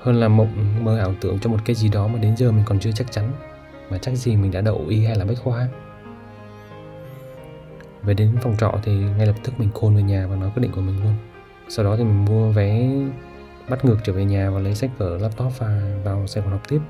Hơn 0.00 0.20
là 0.20 0.28
mộng, 0.28 0.84
mơ 0.84 0.98
ảo 0.98 1.14
tưởng 1.20 1.38
cho 1.38 1.50
một 1.50 1.58
cái 1.64 1.76
gì 1.76 1.88
đó 1.88 2.06
mà 2.06 2.18
đến 2.18 2.36
giờ 2.36 2.52
mình 2.52 2.64
còn 2.66 2.80
chưa 2.80 2.92
chắc 2.92 3.12
chắn 3.12 3.32
mà 3.90 3.98
chắc 3.98 4.14
gì 4.14 4.36
mình 4.36 4.50
đã 4.50 4.60
đậu 4.60 4.84
y 4.88 5.04
hay 5.04 5.16
là 5.16 5.24
bách 5.24 5.38
khoa? 5.38 5.68
Về 8.02 8.14
đến 8.14 8.36
phòng 8.42 8.56
trọ 8.58 8.74
thì 8.82 8.92
ngay 8.92 9.26
lập 9.26 9.36
tức 9.44 9.52
mình 9.58 9.68
khôn 9.74 9.96
về 9.96 10.02
nhà 10.02 10.26
và 10.26 10.36
nói 10.36 10.50
quyết 10.54 10.60
định 10.62 10.72
của 10.72 10.80
mình 10.80 11.02
luôn. 11.02 11.14
Sau 11.68 11.84
đó 11.84 11.96
thì 11.96 12.04
mình 12.04 12.24
mua 12.24 12.50
vé 12.50 12.88
bắt 13.68 13.84
ngược 13.84 13.96
trở 14.04 14.12
về 14.12 14.24
nhà 14.24 14.50
và 14.50 14.60
lấy 14.60 14.74
sách 14.74 14.90
vở, 14.98 15.18
laptop 15.18 15.58
và 15.58 15.98
vào 16.04 16.26
Sài 16.26 16.42
Gòn 16.42 16.52
học 16.52 16.62
tiếp. 16.68 16.80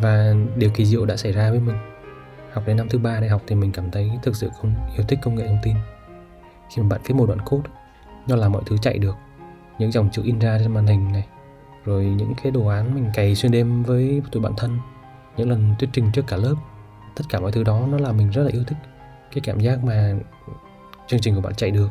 Và 0.00 0.34
điều 0.56 0.70
kỳ 0.70 0.84
diệu 0.84 1.06
đã 1.06 1.16
xảy 1.16 1.32
ra 1.32 1.50
với 1.50 1.60
mình. 1.60 1.76
Học 2.52 2.64
đến 2.66 2.76
năm 2.76 2.88
thứ 2.88 2.98
ba 2.98 3.20
đại 3.20 3.28
học 3.28 3.42
thì 3.46 3.56
mình 3.56 3.72
cảm 3.72 3.90
thấy 3.90 4.10
thực 4.22 4.36
sự 4.36 4.50
không 4.60 4.74
yêu 4.96 5.04
thích 5.08 5.18
công 5.22 5.34
nghệ 5.34 5.46
thông 5.46 5.58
tin. 5.62 5.76
Khi 6.74 6.82
mà 6.82 6.88
bạn 6.88 7.00
viết 7.06 7.14
một 7.14 7.26
đoạn 7.26 7.40
code, 7.40 7.70
nó 8.28 8.36
làm 8.36 8.52
mọi 8.52 8.62
thứ 8.66 8.76
chạy 8.82 8.98
được. 8.98 9.16
Những 9.78 9.92
dòng 9.92 10.08
chữ 10.12 10.22
in 10.24 10.38
ra 10.38 10.58
trên 10.58 10.74
màn 10.74 10.86
hình 10.86 11.12
này, 11.12 11.26
rồi 11.84 12.04
những 12.04 12.34
cái 12.42 12.52
đồ 12.52 12.66
án 12.66 12.94
mình 12.94 13.10
cày 13.14 13.34
xuyên 13.34 13.52
đêm 13.52 13.82
với 13.82 14.22
tụi 14.32 14.42
bạn 14.42 14.52
thân 14.56 14.78
những 15.36 15.50
lần 15.50 15.74
thuyết 15.78 15.90
trình 15.92 16.10
trước 16.12 16.26
cả 16.26 16.36
lớp. 16.36 16.54
Tất 17.16 17.24
cả 17.28 17.40
mọi 17.40 17.52
thứ 17.52 17.64
đó 17.64 17.86
nó 17.90 17.98
làm 17.98 18.16
mình 18.16 18.30
rất 18.30 18.42
là 18.42 18.50
yêu 18.52 18.62
thích 18.66 18.78
cái 19.32 19.40
cảm 19.44 19.60
giác 19.60 19.84
mà 19.84 20.14
chương 21.06 21.20
trình 21.20 21.34
của 21.34 21.40
bạn 21.40 21.54
chạy 21.54 21.70
được, 21.70 21.88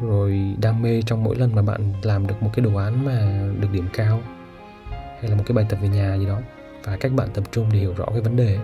rồi 0.00 0.56
đam 0.60 0.82
mê 0.82 1.02
trong 1.02 1.24
mỗi 1.24 1.36
lần 1.36 1.54
mà 1.54 1.62
bạn 1.62 1.92
làm 2.02 2.26
được 2.26 2.42
một 2.42 2.50
cái 2.52 2.64
đồ 2.64 2.76
án 2.76 3.04
mà 3.04 3.42
được 3.60 3.68
điểm 3.72 3.88
cao, 3.92 4.20
hay 4.90 5.30
là 5.30 5.36
một 5.36 5.42
cái 5.46 5.54
bài 5.54 5.66
tập 5.68 5.78
về 5.82 5.88
nhà 5.88 6.16
gì 6.18 6.26
đó, 6.26 6.40
và 6.84 6.96
cách 6.96 7.12
bạn 7.16 7.28
tập 7.34 7.44
trung 7.52 7.68
để 7.72 7.78
hiểu 7.78 7.94
rõ 7.96 8.06
cái 8.06 8.20
vấn 8.20 8.36
đề 8.36 8.58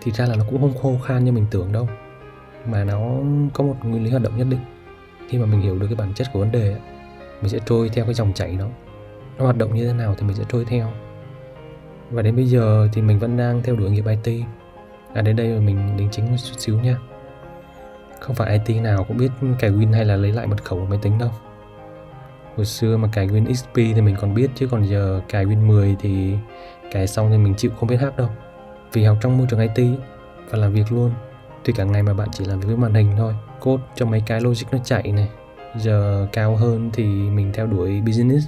thì 0.00 0.12
ra 0.12 0.26
là 0.26 0.36
nó 0.36 0.44
cũng 0.50 0.60
không 0.60 0.78
khô 0.82 0.98
khan 1.04 1.24
như 1.24 1.32
mình 1.32 1.46
tưởng 1.50 1.72
đâu, 1.72 1.88
mà 2.66 2.84
nó 2.84 3.00
có 3.52 3.64
một 3.64 3.76
nguyên 3.82 4.04
lý 4.04 4.10
hoạt 4.10 4.22
động 4.22 4.36
nhất 4.36 4.46
định. 4.50 4.60
Khi 5.28 5.38
mà 5.38 5.46
mình 5.46 5.60
hiểu 5.60 5.78
được 5.78 5.86
cái 5.86 5.96
bản 5.96 6.14
chất 6.14 6.26
của 6.32 6.38
vấn 6.38 6.52
đề 6.52 6.76
mình 7.40 7.48
sẽ 7.48 7.58
trôi 7.66 7.88
theo 7.88 8.04
cái 8.04 8.14
dòng 8.14 8.32
chảy 8.32 8.56
nó 8.56 8.66
nó 9.38 9.44
hoạt 9.44 9.56
động 9.56 9.74
như 9.74 9.86
thế 9.86 9.92
nào 9.92 10.14
thì 10.18 10.26
mình 10.26 10.36
sẽ 10.36 10.44
trôi 10.48 10.64
theo 10.64 10.92
và 12.12 12.22
đến 12.22 12.36
bây 12.36 12.44
giờ 12.44 12.88
thì 12.92 13.02
mình 13.02 13.18
vẫn 13.18 13.36
đang 13.36 13.62
theo 13.62 13.76
đuổi 13.76 13.90
nghiệp 13.90 14.04
IT 14.06 14.44
à 15.14 15.22
đến 15.22 15.36
đây 15.36 15.50
rồi 15.50 15.60
mình 15.60 15.96
đính 15.96 16.08
chính 16.10 16.30
một 16.30 16.36
chút 16.36 16.54
xíu 16.58 16.80
nha 16.80 16.96
không 18.22 18.36
phải 18.36 18.60
IT 18.66 18.82
nào 18.82 19.04
cũng 19.04 19.16
biết 19.16 19.30
cài 19.58 19.70
Win 19.70 19.92
hay 19.92 20.04
là 20.04 20.16
lấy 20.16 20.32
lại 20.32 20.46
mật 20.46 20.64
khẩu 20.64 20.78
của 20.78 20.84
máy 20.84 20.98
tính 21.02 21.18
đâu. 21.18 21.30
Hồi 22.56 22.66
xưa 22.66 22.96
mà 22.96 23.08
cài 23.12 23.28
Win 23.28 23.54
XP 23.54 23.74
thì 23.74 24.00
mình 24.00 24.16
còn 24.20 24.34
biết, 24.34 24.50
chứ 24.54 24.66
còn 24.70 24.82
giờ 24.82 25.20
cài 25.28 25.46
Win 25.46 25.66
10 25.66 25.96
thì 26.00 26.34
cài 26.92 27.06
xong 27.06 27.30
thì 27.30 27.38
mình 27.38 27.54
chịu 27.54 27.70
không 27.80 27.88
biết 27.88 27.96
hát 27.96 28.16
đâu. 28.16 28.28
Vì 28.92 29.04
học 29.04 29.16
trong 29.20 29.38
môi 29.38 29.46
trường 29.50 29.60
IT 29.74 29.98
và 30.50 30.58
làm 30.58 30.72
việc 30.72 30.92
luôn. 30.92 31.10
Thì 31.64 31.72
cả 31.72 31.84
ngày 31.84 32.02
mà 32.02 32.14
bạn 32.14 32.28
chỉ 32.32 32.44
làm 32.44 32.60
việc 32.60 32.66
với 32.66 32.76
màn 32.76 32.94
hình 32.94 33.12
thôi, 33.18 33.34
code 33.60 33.82
cho 33.94 34.06
mấy 34.06 34.22
cái 34.26 34.40
logic 34.40 34.66
nó 34.72 34.78
chạy 34.84 35.12
này. 35.12 35.28
Giờ 35.76 36.28
cao 36.32 36.56
hơn 36.56 36.90
thì 36.92 37.04
mình 37.04 37.52
theo 37.52 37.66
đuổi 37.66 38.00
business, 38.06 38.46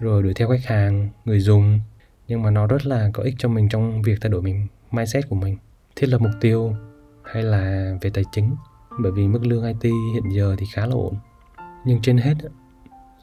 rồi 0.00 0.22
đuổi 0.22 0.34
theo 0.34 0.48
khách 0.48 0.64
hàng, 0.64 1.08
người 1.24 1.40
dùng 1.40 1.80
nhưng 2.28 2.42
mà 2.42 2.50
nó 2.50 2.66
rất 2.66 2.86
là 2.86 3.10
có 3.14 3.22
ích 3.22 3.34
cho 3.38 3.48
mình 3.48 3.68
trong 3.68 4.02
việc 4.02 4.18
thay 4.20 4.30
đổi 4.30 4.42
mình, 4.42 4.66
mindset 4.90 5.28
của 5.28 5.36
mình. 5.36 5.56
Thiết 5.96 6.06
lập 6.06 6.20
mục 6.20 6.32
tiêu 6.40 6.72
hay 7.24 7.42
là 7.42 7.94
về 8.00 8.10
tài 8.10 8.24
chính, 8.32 8.56
bởi 9.00 9.12
vì 9.12 9.28
mức 9.28 9.46
lương 9.46 9.64
IT 9.64 9.82
hiện 10.14 10.32
giờ 10.32 10.56
thì 10.58 10.66
khá 10.72 10.86
là 10.86 10.94
ổn. 10.94 11.14
Nhưng 11.84 12.02
trên 12.02 12.18
hết, 12.18 12.34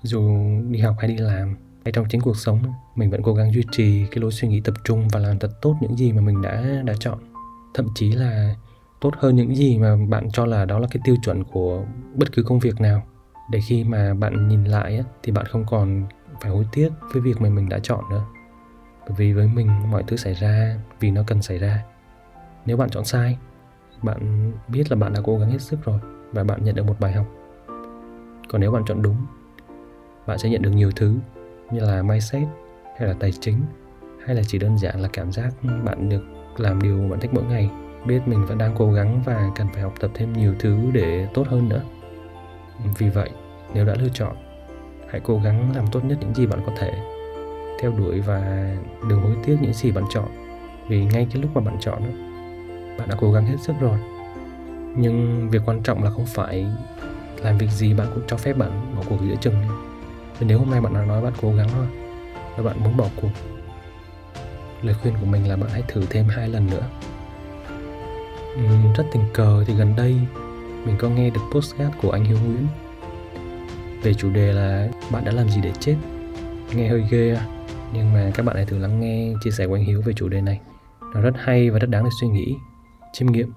dù 0.03 0.47
đi 0.69 0.79
học 0.79 0.95
hay 0.99 1.07
đi 1.07 1.17
làm, 1.17 1.55
hay 1.85 1.91
trong 1.91 2.05
chính 2.09 2.21
cuộc 2.21 2.37
sống, 2.37 2.59
mình 2.95 3.09
vẫn 3.09 3.23
cố 3.23 3.33
gắng 3.33 3.53
duy 3.53 3.63
trì 3.71 4.05
cái 4.11 4.21
lối 4.21 4.31
suy 4.31 4.47
nghĩ 4.47 4.61
tập 4.61 4.73
trung 4.83 5.07
và 5.11 5.19
làm 5.19 5.39
thật 5.39 5.61
tốt 5.61 5.75
những 5.81 5.97
gì 5.97 6.11
mà 6.11 6.21
mình 6.21 6.41
đã 6.41 6.81
đã 6.85 6.93
chọn. 6.99 7.19
Thậm 7.73 7.87
chí 7.95 8.11
là 8.11 8.55
tốt 9.01 9.13
hơn 9.17 9.35
những 9.35 9.55
gì 9.55 9.77
mà 9.77 9.95
bạn 10.09 10.31
cho 10.31 10.45
là 10.45 10.65
đó 10.65 10.79
là 10.79 10.87
cái 10.91 11.01
tiêu 11.03 11.15
chuẩn 11.23 11.43
của 11.43 11.85
bất 12.15 12.31
cứ 12.31 12.43
công 12.43 12.59
việc 12.59 12.81
nào. 12.81 13.03
Để 13.51 13.59
khi 13.67 13.83
mà 13.83 14.13
bạn 14.13 14.47
nhìn 14.47 14.63
lại 14.63 15.03
thì 15.23 15.31
bạn 15.31 15.45
không 15.45 15.65
còn 15.65 16.05
phải 16.41 16.51
hối 16.51 16.65
tiếc 16.71 16.89
với 17.13 17.21
việc 17.21 17.41
mà 17.41 17.49
mình 17.49 17.69
đã 17.69 17.79
chọn 17.79 18.03
nữa 18.09 18.25
bởi 19.05 19.15
vì 19.17 19.33
với 19.33 19.47
mình 19.47 19.91
mọi 19.91 20.03
thứ 20.07 20.17
xảy 20.17 20.33
ra, 20.33 20.75
vì 20.99 21.11
nó 21.11 21.23
cần 21.27 21.41
xảy 21.41 21.57
ra. 21.57 21.83
Nếu 22.65 22.77
bạn 22.77 22.89
chọn 22.89 23.05
sai, 23.05 23.37
bạn 24.01 24.51
biết 24.67 24.91
là 24.91 24.97
bạn 24.97 25.13
đã 25.13 25.21
cố 25.23 25.37
gắng 25.37 25.49
hết 25.49 25.61
sức 25.61 25.85
rồi 25.85 25.99
và 26.31 26.43
bạn 26.43 26.63
nhận 26.63 26.75
được 26.75 26.85
một 26.85 26.99
bài 26.99 27.11
học. 27.11 27.25
Còn 28.49 28.61
nếu 28.61 28.71
bạn 28.71 28.83
chọn 28.87 29.01
đúng, 29.01 29.25
bạn 30.27 30.37
sẽ 30.37 30.49
nhận 30.49 30.61
được 30.61 30.71
nhiều 30.71 30.91
thứ 30.95 31.15
như 31.71 31.79
là 31.79 32.03
mindset 32.03 32.47
hay 32.97 33.07
là 33.07 33.15
tài 33.19 33.31
chính, 33.31 33.61
hay 34.25 34.35
là 34.35 34.41
chỉ 34.47 34.59
đơn 34.59 34.77
giản 34.77 35.01
là 35.01 35.09
cảm 35.13 35.31
giác 35.31 35.53
bạn 35.83 36.09
được 36.09 36.23
làm 36.57 36.81
điều 36.81 37.07
bạn 37.09 37.19
thích 37.19 37.33
mỗi 37.33 37.43
ngày, 37.43 37.69
biết 38.05 38.19
mình 38.25 38.45
vẫn 38.45 38.57
đang 38.57 38.75
cố 38.77 38.91
gắng 38.91 39.21
và 39.25 39.51
cần 39.55 39.67
phải 39.73 39.81
học 39.83 39.93
tập 39.99 40.11
thêm 40.13 40.33
nhiều 40.33 40.55
thứ 40.59 40.77
để 40.93 41.27
tốt 41.33 41.47
hơn 41.47 41.69
nữa. 41.69 41.81
Vì 42.97 43.09
vậy, 43.09 43.29
nếu 43.73 43.85
đã 43.85 43.95
lựa 43.99 44.09
chọn, 44.13 44.35
hãy 45.09 45.21
cố 45.23 45.39
gắng 45.43 45.75
làm 45.75 45.85
tốt 45.91 46.05
nhất 46.05 46.17
những 46.21 46.33
gì 46.33 46.45
bạn 46.45 46.59
có 46.65 46.71
thể 46.77 47.12
theo 47.81 47.91
đuổi 47.91 48.21
và 48.21 48.69
đừng 49.09 49.21
hối 49.21 49.35
tiếc 49.43 49.57
những 49.61 49.73
gì 49.73 49.91
bạn 49.91 50.03
chọn. 50.09 50.27
Vì 50.87 51.05
ngay 51.05 51.27
cái 51.33 51.41
lúc 51.41 51.51
mà 51.53 51.61
bạn 51.61 51.77
chọn 51.79 52.01
bạn 52.97 53.09
đã 53.09 53.15
cố 53.19 53.31
gắng 53.31 53.45
hết 53.45 53.57
sức 53.61 53.73
rồi. 53.79 53.97
Nhưng 54.95 55.49
việc 55.49 55.61
quan 55.65 55.83
trọng 55.83 56.03
là 56.03 56.09
không 56.09 56.25
phải 56.25 56.65
làm 57.43 57.57
việc 57.57 57.69
gì 57.69 57.93
bạn 57.93 58.07
cũng 58.13 58.23
cho 58.27 58.37
phép 58.37 58.57
bạn 58.57 58.95
bỏ 58.95 59.03
cuộc 59.09 59.17
giữa 59.29 59.35
chừng. 59.41 59.55
Nên 60.39 60.47
nếu 60.47 60.59
hôm 60.59 60.69
nay 60.69 60.81
bạn 60.81 60.93
đã 60.93 61.05
nói 61.05 61.21
bạn 61.21 61.33
cố 61.41 61.53
gắng 61.53 61.69
thôi 61.73 61.85
và 62.57 62.63
bạn 62.63 62.83
muốn 62.83 62.97
bỏ 62.97 63.05
cuộc 63.21 63.29
lời 64.81 64.95
khuyên 65.01 65.13
của 65.19 65.25
mình 65.25 65.49
là 65.49 65.55
bạn 65.55 65.69
hãy 65.69 65.83
thử 65.87 66.05
thêm 66.09 66.25
hai 66.29 66.49
lần 66.49 66.67
nữa. 66.69 66.83
Uhm, 68.53 68.93
rất 68.93 69.03
tình 69.11 69.23
cờ 69.33 69.63
thì 69.67 69.73
gần 69.73 69.93
đây 69.95 70.15
mình 70.85 70.95
có 70.97 71.09
nghe 71.09 71.29
được 71.29 71.41
postcard 71.51 71.95
của 72.01 72.11
anh 72.11 72.25
Hiếu 72.25 72.37
Nguyễn 72.45 72.67
về 74.03 74.13
chủ 74.13 74.29
đề 74.29 74.53
là 74.53 74.87
bạn 75.11 75.25
đã 75.25 75.31
làm 75.31 75.49
gì 75.49 75.61
để 75.61 75.71
chết? 75.79 75.95
Nghe 76.75 76.87
hơi 76.87 77.03
ghê 77.09 77.35
à 77.35 77.45
nhưng 77.93 78.13
mà 78.13 78.31
các 78.33 78.45
bạn 78.45 78.55
hãy 78.55 78.65
thử 78.65 78.77
lắng 78.77 78.99
nghe, 78.99 79.33
chia 79.43 79.51
sẻ 79.51 79.67
của 79.67 79.73
anh 79.73 79.83
Hiếu 79.83 80.01
về 80.01 80.13
chủ 80.13 80.29
đề 80.29 80.41
này. 80.41 80.59
Nó 81.13 81.21
rất 81.21 81.33
hay 81.37 81.69
và 81.69 81.79
rất 81.79 81.89
đáng 81.89 82.03
để 82.03 82.09
suy 82.21 82.27
nghĩ, 82.27 82.55
chiêm 83.13 83.31
nghiệm. 83.31 83.51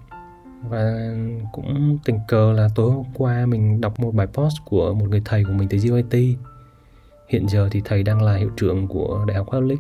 Và 0.68 1.14
cũng 1.52 1.98
tình 2.04 2.18
cờ 2.28 2.52
là 2.52 2.68
tối 2.74 2.90
hôm 2.90 3.04
qua 3.14 3.46
mình 3.46 3.80
đọc 3.80 4.00
một 4.00 4.14
bài 4.14 4.26
post 4.26 4.56
của 4.64 4.94
một 4.94 5.06
người 5.10 5.22
thầy 5.24 5.44
của 5.44 5.52
mình 5.52 5.68
từ 5.68 5.78
UIT 5.90 6.38
hiện 7.28 7.48
giờ 7.48 7.68
thì 7.70 7.82
thầy 7.84 8.02
đang 8.02 8.22
là 8.22 8.36
hiệu 8.36 8.50
trưởng 8.56 8.88
của 8.88 9.24
đại 9.28 9.36
học 9.36 9.46
Catholic 9.50 9.78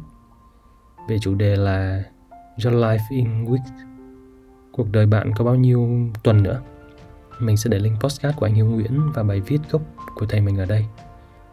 về 1.08 1.18
chủ 1.18 1.34
đề 1.34 1.56
là 1.56 2.02
Your 2.64 2.76
Life 2.76 2.98
in 3.10 3.44
Weeks. 3.44 3.86
Cuộc 4.72 4.90
đời 4.90 5.06
bạn 5.06 5.32
có 5.36 5.44
bao 5.44 5.54
nhiêu 5.54 6.10
tuần 6.22 6.42
nữa? 6.42 6.60
Mình 7.40 7.56
sẽ 7.56 7.70
để 7.70 7.78
link 7.78 8.00
postcard 8.00 8.36
của 8.36 8.46
anh 8.46 8.54
Hiếu 8.54 8.66
Nguyễn 8.66 9.12
và 9.14 9.22
bài 9.22 9.40
viết 9.40 9.58
gốc 9.70 9.82
của 10.14 10.26
thầy 10.26 10.40
mình 10.40 10.58
ở 10.58 10.64
đây 10.64 10.86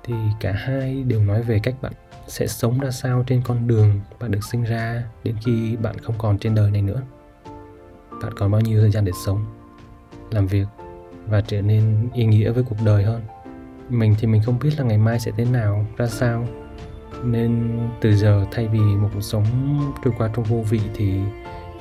thì 0.03 0.13
cả 0.39 0.51
hai 0.51 1.03
đều 1.03 1.24
nói 1.24 1.41
về 1.41 1.60
cách 1.63 1.75
bạn 1.81 1.93
sẽ 2.27 2.48
sống 2.48 2.79
ra 2.79 2.91
sao 2.91 3.24
trên 3.27 3.41
con 3.45 3.67
đường 3.67 4.00
bạn 4.19 4.31
được 4.31 4.43
sinh 4.51 4.63
ra 4.63 5.03
đến 5.24 5.36
khi 5.45 5.75
bạn 5.75 6.00
không 6.00 6.15
còn 6.17 6.38
trên 6.38 6.55
đời 6.55 6.72
này 6.72 6.81
nữa. 6.81 7.01
Bạn 8.22 8.33
còn 8.36 8.51
bao 8.51 8.62
nhiêu 8.62 8.81
thời 8.81 8.91
gian 8.91 9.05
để 9.05 9.12
sống, 9.25 9.45
làm 10.31 10.48
việc 10.48 10.67
và 11.27 11.41
trở 11.41 11.62
nên 11.62 12.10
ý 12.13 12.25
nghĩa 12.25 12.51
với 12.51 12.63
cuộc 12.63 12.77
đời 12.86 13.03
hơn? 13.03 13.22
Mình 13.89 14.15
thì 14.19 14.27
mình 14.27 14.41
không 14.45 14.60
biết 14.60 14.72
là 14.77 14.83
ngày 14.83 14.98
mai 14.98 15.19
sẽ 15.19 15.31
thế 15.38 15.45
nào, 15.45 15.86
ra 15.98 16.07
sao. 16.07 16.48
Nên 17.24 17.79
từ 18.01 18.15
giờ 18.15 18.45
thay 18.51 18.67
vì 18.67 18.79
một 18.79 19.10
cuộc 19.13 19.22
sống 19.22 19.45
trôi 20.03 20.13
qua 20.17 20.29
trong 20.36 20.45
vô 20.45 20.63
vị 20.69 20.81
thì 20.95 21.19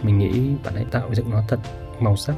mình 0.02 0.18
nghĩ 0.18 0.54
bạn 0.64 0.74
hãy 0.74 0.84
tạo 0.90 1.14
dựng 1.14 1.30
nó 1.30 1.42
thật 1.48 1.58
màu 2.00 2.16
sắc 2.16 2.34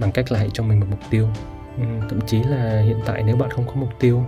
bằng 0.00 0.12
cách 0.12 0.32
là 0.32 0.38
hãy 0.38 0.50
cho 0.52 0.62
mình 0.62 0.80
một 0.80 0.86
mục 0.90 1.00
tiêu. 1.10 1.28
Ừ, 1.76 1.82
thậm 2.08 2.20
chí 2.26 2.42
là 2.42 2.80
hiện 2.80 3.00
tại 3.06 3.22
nếu 3.22 3.36
bạn 3.36 3.50
không 3.50 3.66
có 3.66 3.72
mục 3.74 3.90
tiêu 4.00 4.24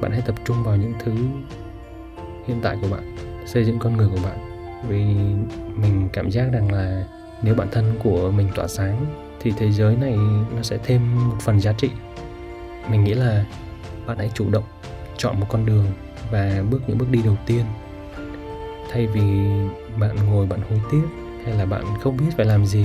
bạn 0.00 0.12
hãy 0.12 0.22
tập 0.26 0.34
trung 0.44 0.62
vào 0.62 0.76
những 0.76 0.92
thứ 0.98 1.12
hiện 2.46 2.60
tại 2.62 2.76
của 2.82 2.88
bạn, 2.88 3.16
xây 3.46 3.64
dựng 3.64 3.78
con 3.78 3.96
người 3.96 4.08
của 4.08 4.22
bạn. 4.24 4.38
Vì 4.88 5.04
mình 5.82 6.08
cảm 6.12 6.30
giác 6.30 6.48
rằng 6.52 6.72
là 6.72 7.04
nếu 7.42 7.54
bản 7.54 7.68
thân 7.72 7.98
của 8.02 8.30
mình 8.30 8.48
tỏa 8.54 8.68
sáng 8.68 9.06
thì 9.40 9.52
thế 9.56 9.70
giới 9.70 9.96
này 9.96 10.16
nó 10.56 10.62
sẽ 10.62 10.78
thêm 10.84 11.28
một 11.28 11.36
phần 11.40 11.60
giá 11.60 11.72
trị. 11.72 11.90
Mình 12.90 13.04
nghĩ 13.04 13.14
là 13.14 13.44
bạn 14.06 14.18
hãy 14.18 14.30
chủ 14.34 14.50
động 14.50 14.64
chọn 15.16 15.40
một 15.40 15.46
con 15.48 15.66
đường 15.66 15.86
và 16.30 16.62
bước 16.70 16.82
những 16.86 16.98
bước 16.98 17.10
đi 17.10 17.22
đầu 17.24 17.36
tiên. 17.46 17.64
Thay 18.92 19.06
vì 19.06 19.20
bạn 20.00 20.16
ngồi 20.26 20.46
bạn 20.46 20.60
hối 20.70 20.80
tiếc 20.90 21.02
hay 21.44 21.54
là 21.54 21.66
bạn 21.66 21.84
không 22.00 22.16
biết 22.16 22.32
phải 22.36 22.46
làm 22.46 22.66
gì, 22.66 22.84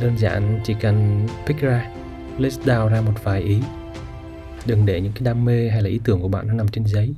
đơn 0.00 0.18
giản 0.18 0.60
chỉ 0.64 0.74
cần 0.80 1.26
pick 1.46 1.60
ra, 1.60 1.90
list 2.38 2.60
down 2.60 2.88
ra 2.88 3.00
một 3.00 3.24
vài 3.24 3.40
ý 3.40 3.60
đừng 4.66 4.86
để 4.86 5.00
những 5.00 5.12
cái 5.12 5.22
đam 5.24 5.44
mê 5.44 5.68
hay 5.68 5.82
là 5.82 5.88
ý 5.88 6.00
tưởng 6.04 6.20
của 6.20 6.28
bạn 6.28 6.48
nó 6.48 6.54
nằm 6.54 6.68
trên 6.68 6.86
giấy. 6.86 7.14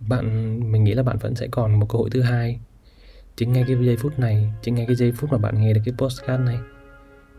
Bạn, 0.00 0.26
mình 0.72 0.84
nghĩ 0.84 0.94
là 0.94 1.02
bạn 1.02 1.18
vẫn 1.18 1.34
sẽ 1.34 1.46
còn 1.50 1.80
một 1.80 1.86
cơ 1.88 1.98
hội 1.98 2.10
thứ 2.10 2.22
hai. 2.22 2.60
Chính 3.36 3.52
ngay 3.52 3.64
cái 3.68 3.76
giây 3.80 3.96
phút 3.96 4.18
này, 4.18 4.52
chính 4.62 4.74
ngay 4.74 4.86
cái 4.86 4.96
giây 4.96 5.12
phút 5.12 5.32
mà 5.32 5.38
bạn 5.38 5.60
nghe 5.60 5.72
được 5.72 5.80
cái 5.84 5.94
postcard 5.98 6.42
này. 6.42 6.58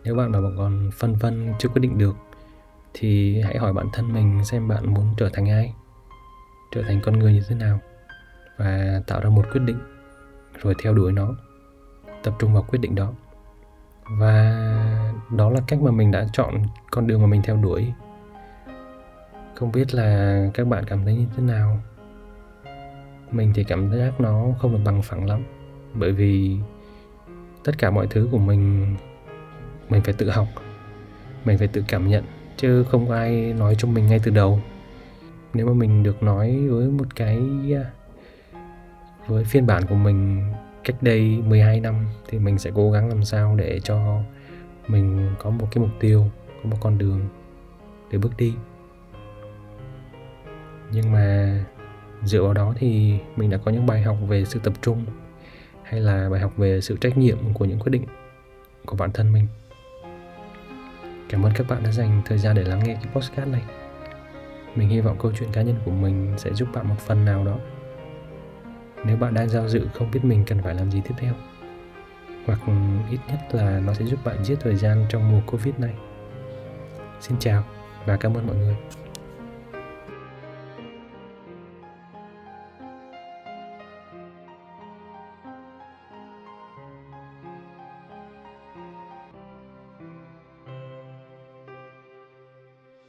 Nếu 0.03 0.15
bạn 0.15 0.31
mà 0.31 0.39
còn 0.57 0.89
phân 0.93 1.15
vân, 1.15 1.53
chưa 1.59 1.69
quyết 1.69 1.81
định 1.81 1.97
được, 1.97 2.15
thì 2.93 3.41
hãy 3.41 3.57
hỏi 3.57 3.73
bản 3.73 3.87
thân 3.93 4.13
mình 4.13 4.45
xem 4.45 4.67
bạn 4.67 4.93
muốn 4.93 5.13
trở 5.17 5.29
thành 5.33 5.49
ai, 5.49 5.73
trở 6.71 6.81
thành 6.81 7.01
con 7.03 7.19
người 7.19 7.33
như 7.33 7.43
thế 7.47 7.55
nào, 7.55 7.79
và 8.57 9.01
tạo 9.07 9.21
ra 9.21 9.29
một 9.29 9.45
quyết 9.51 9.61
định 9.61 9.79
rồi 10.61 10.75
theo 10.83 10.93
đuổi 10.93 11.11
nó, 11.11 11.35
tập 12.23 12.33
trung 12.39 12.53
vào 12.53 12.63
quyết 12.63 12.79
định 12.79 12.95
đó. 12.95 13.13
Và 14.19 15.06
đó 15.31 15.49
là 15.49 15.59
cách 15.67 15.81
mà 15.81 15.91
mình 15.91 16.11
đã 16.11 16.27
chọn 16.33 16.63
con 16.91 17.07
đường 17.07 17.21
mà 17.21 17.27
mình 17.27 17.41
theo 17.41 17.55
đuổi. 17.55 17.93
Không 19.55 19.71
biết 19.71 19.95
là 19.95 20.41
các 20.53 20.67
bạn 20.67 20.83
cảm 20.87 21.05
thấy 21.05 21.13
như 21.13 21.25
thế 21.37 21.43
nào. 21.43 21.79
Mình 23.31 23.51
thì 23.55 23.63
cảm 23.63 23.97
giác 23.97 24.21
nó 24.21 24.45
không 24.59 24.71
được 24.71 24.79
bằng 24.85 25.01
phẳng 25.01 25.25
lắm, 25.25 25.43
bởi 25.93 26.11
vì 26.11 26.57
tất 27.63 27.77
cả 27.77 27.91
mọi 27.91 28.07
thứ 28.07 28.27
của 28.31 28.37
mình 28.37 28.95
mình 29.89 30.01
phải 30.01 30.13
tự 30.13 30.29
học, 30.29 30.47
mình 31.45 31.57
phải 31.57 31.67
tự 31.67 31.83
cảm 31.87 32.07
nhận, 32.07 32.23
chứ 32.57 32.83
không 32.83 33.11
ai 33.11 33.53
nói 33.53 33.75
cho 33.77 33.87
mình 33.87 34.07
ngay 34.07 34.19
từ 34.23 34.31
đầu. 34.31 34.59
Nếu 35.53 35.65
mà 35.65 35.73
mình 35.73 36.03
được 36.03 36.23
nói 36.23 36.67
với 36.67 36.87
một 36.87 37.15
cái 37.15 37.39
à, 37.75 37.85
với 39.27 39.43
phiên 39.43 39.67
bản 39.67 39.83
của 39.89 39.95
mình 39.95 40.51
cách 40.83 40.95
đây 41.01 41.41
12 41.47 41.79
năm 41.79 42.07
thì 42.27 42.39
mình 42.39 42.57
sẽ 42.57 42.71
cố 42.75 42.91
gắng 42.91 43.09
làm 43.09 43.23
sao 43.23 43.55
để 43.55 43.79
cho 43.83 44.21
mình 44.87 45.35
có 45.39 45.49
một 45.49 45.67
cái 45.71 45.83
mục 45.83 45.91
tiêu, 45.99 46.25
có 46.63 46.69
một 46.69 46.77
con 46.81 46.97
đường 46.97 47.27
để 48.11 48.17
bước 48.17 48.31
đi. 48.37 48.53
Nhưng 50.91 51.11
mà 51.11 51.57
dựa 52.23 52.43
vào 52.43 52.53
đó 52.53 52.73
thì 52.77 53.19
mình 53.35 53.49
đã 53.49 53.57
có 53.57 53.71
những 53.71 53.85
bài 53.85 54.01
học 54.01 54.17
về 54.27 54.45
sự 54.45 54.59
tập 54.63 54.73
trung 54.81 55.05
hay 55.83 56.01
là 56.01 56.29
bài 56.29 56.39
học 56.39 56.57
về 56.57 56.81
sự 56.81 56.97
trách 57.01 57.17
nhiệm 57.17 57.53
của 57.53 57.65
những 57.65 57.79
quyết 57.79 57.91
định 57.91 58.05
của 58.85 58.95
bản 58.95 59.11
thân 59.11 59.33
mình. 59.33 59.47
Cảm 61.29 61.45
ơn 61.45 61.51
các 61.55 61.67
bạn 61.69 61.83
đã 61.83 61.91
dành 61.91 62.21
thời 62.25 62.37
gian 62.37 62.55
để 62.55 62.63
lắng 62.63 62.79
nghe 62.83 62.93
cái 62.93 63.13
podcast 63.13 63.47
này. 63.47 63.63
Mình 64.75 64.89
hy 64.89 65.01
vọng 65.01 65.17
câu 65.19 65.31
chuyện 65.39 65.51
cá 65.51 65.61
nhân 65.61 65.75
của 65.85 65.91
mình 65.91 66.33
sẽ 66.37 66.53
giúp 66.53 66.67
bạn 66.73 66.87
một 66.87 66.95
phần 66.99 67.25
nào 67.25 67.45
đó. 67.45 67.57
Nếu 69.05 69.17
bạn 69.17 69.33
đang 69.33 69.49
giao 69.49 69.67
dự 69.67 69.87
không 69.93 70.11
biết 70.11 70.19
mình 70.23 70.43
cần 70.47 70.61
phải 70.61 70.75
làm 70.75 70.91
gì 70.91 71.01
tiếp 71.03 71.15
theo, 71.17 71.33
hoặc 72.47 72.59
ít 73.11 73.19
nhất 73.27 73.39
là 73.51 73.79
nó 73.79 73.93
sẽ 73.93 74.05
giúp 74.05 74.19
bạn 74.25 74.43
giết 74.43 74.55
thời 74.59 74.75
gian 74.75 75.05
trong 75.09 75.31
mùa 75.31 75.41
Covid 75.45 75.75
này. 75.77 75.93
Xin 77.21 77.39
chào 77.39 77.63
và 78.05 78.17
cảm 78.17 78.33
ơn 78.33 78.47
mọi 78.47 78.55
người. 78.55 78.75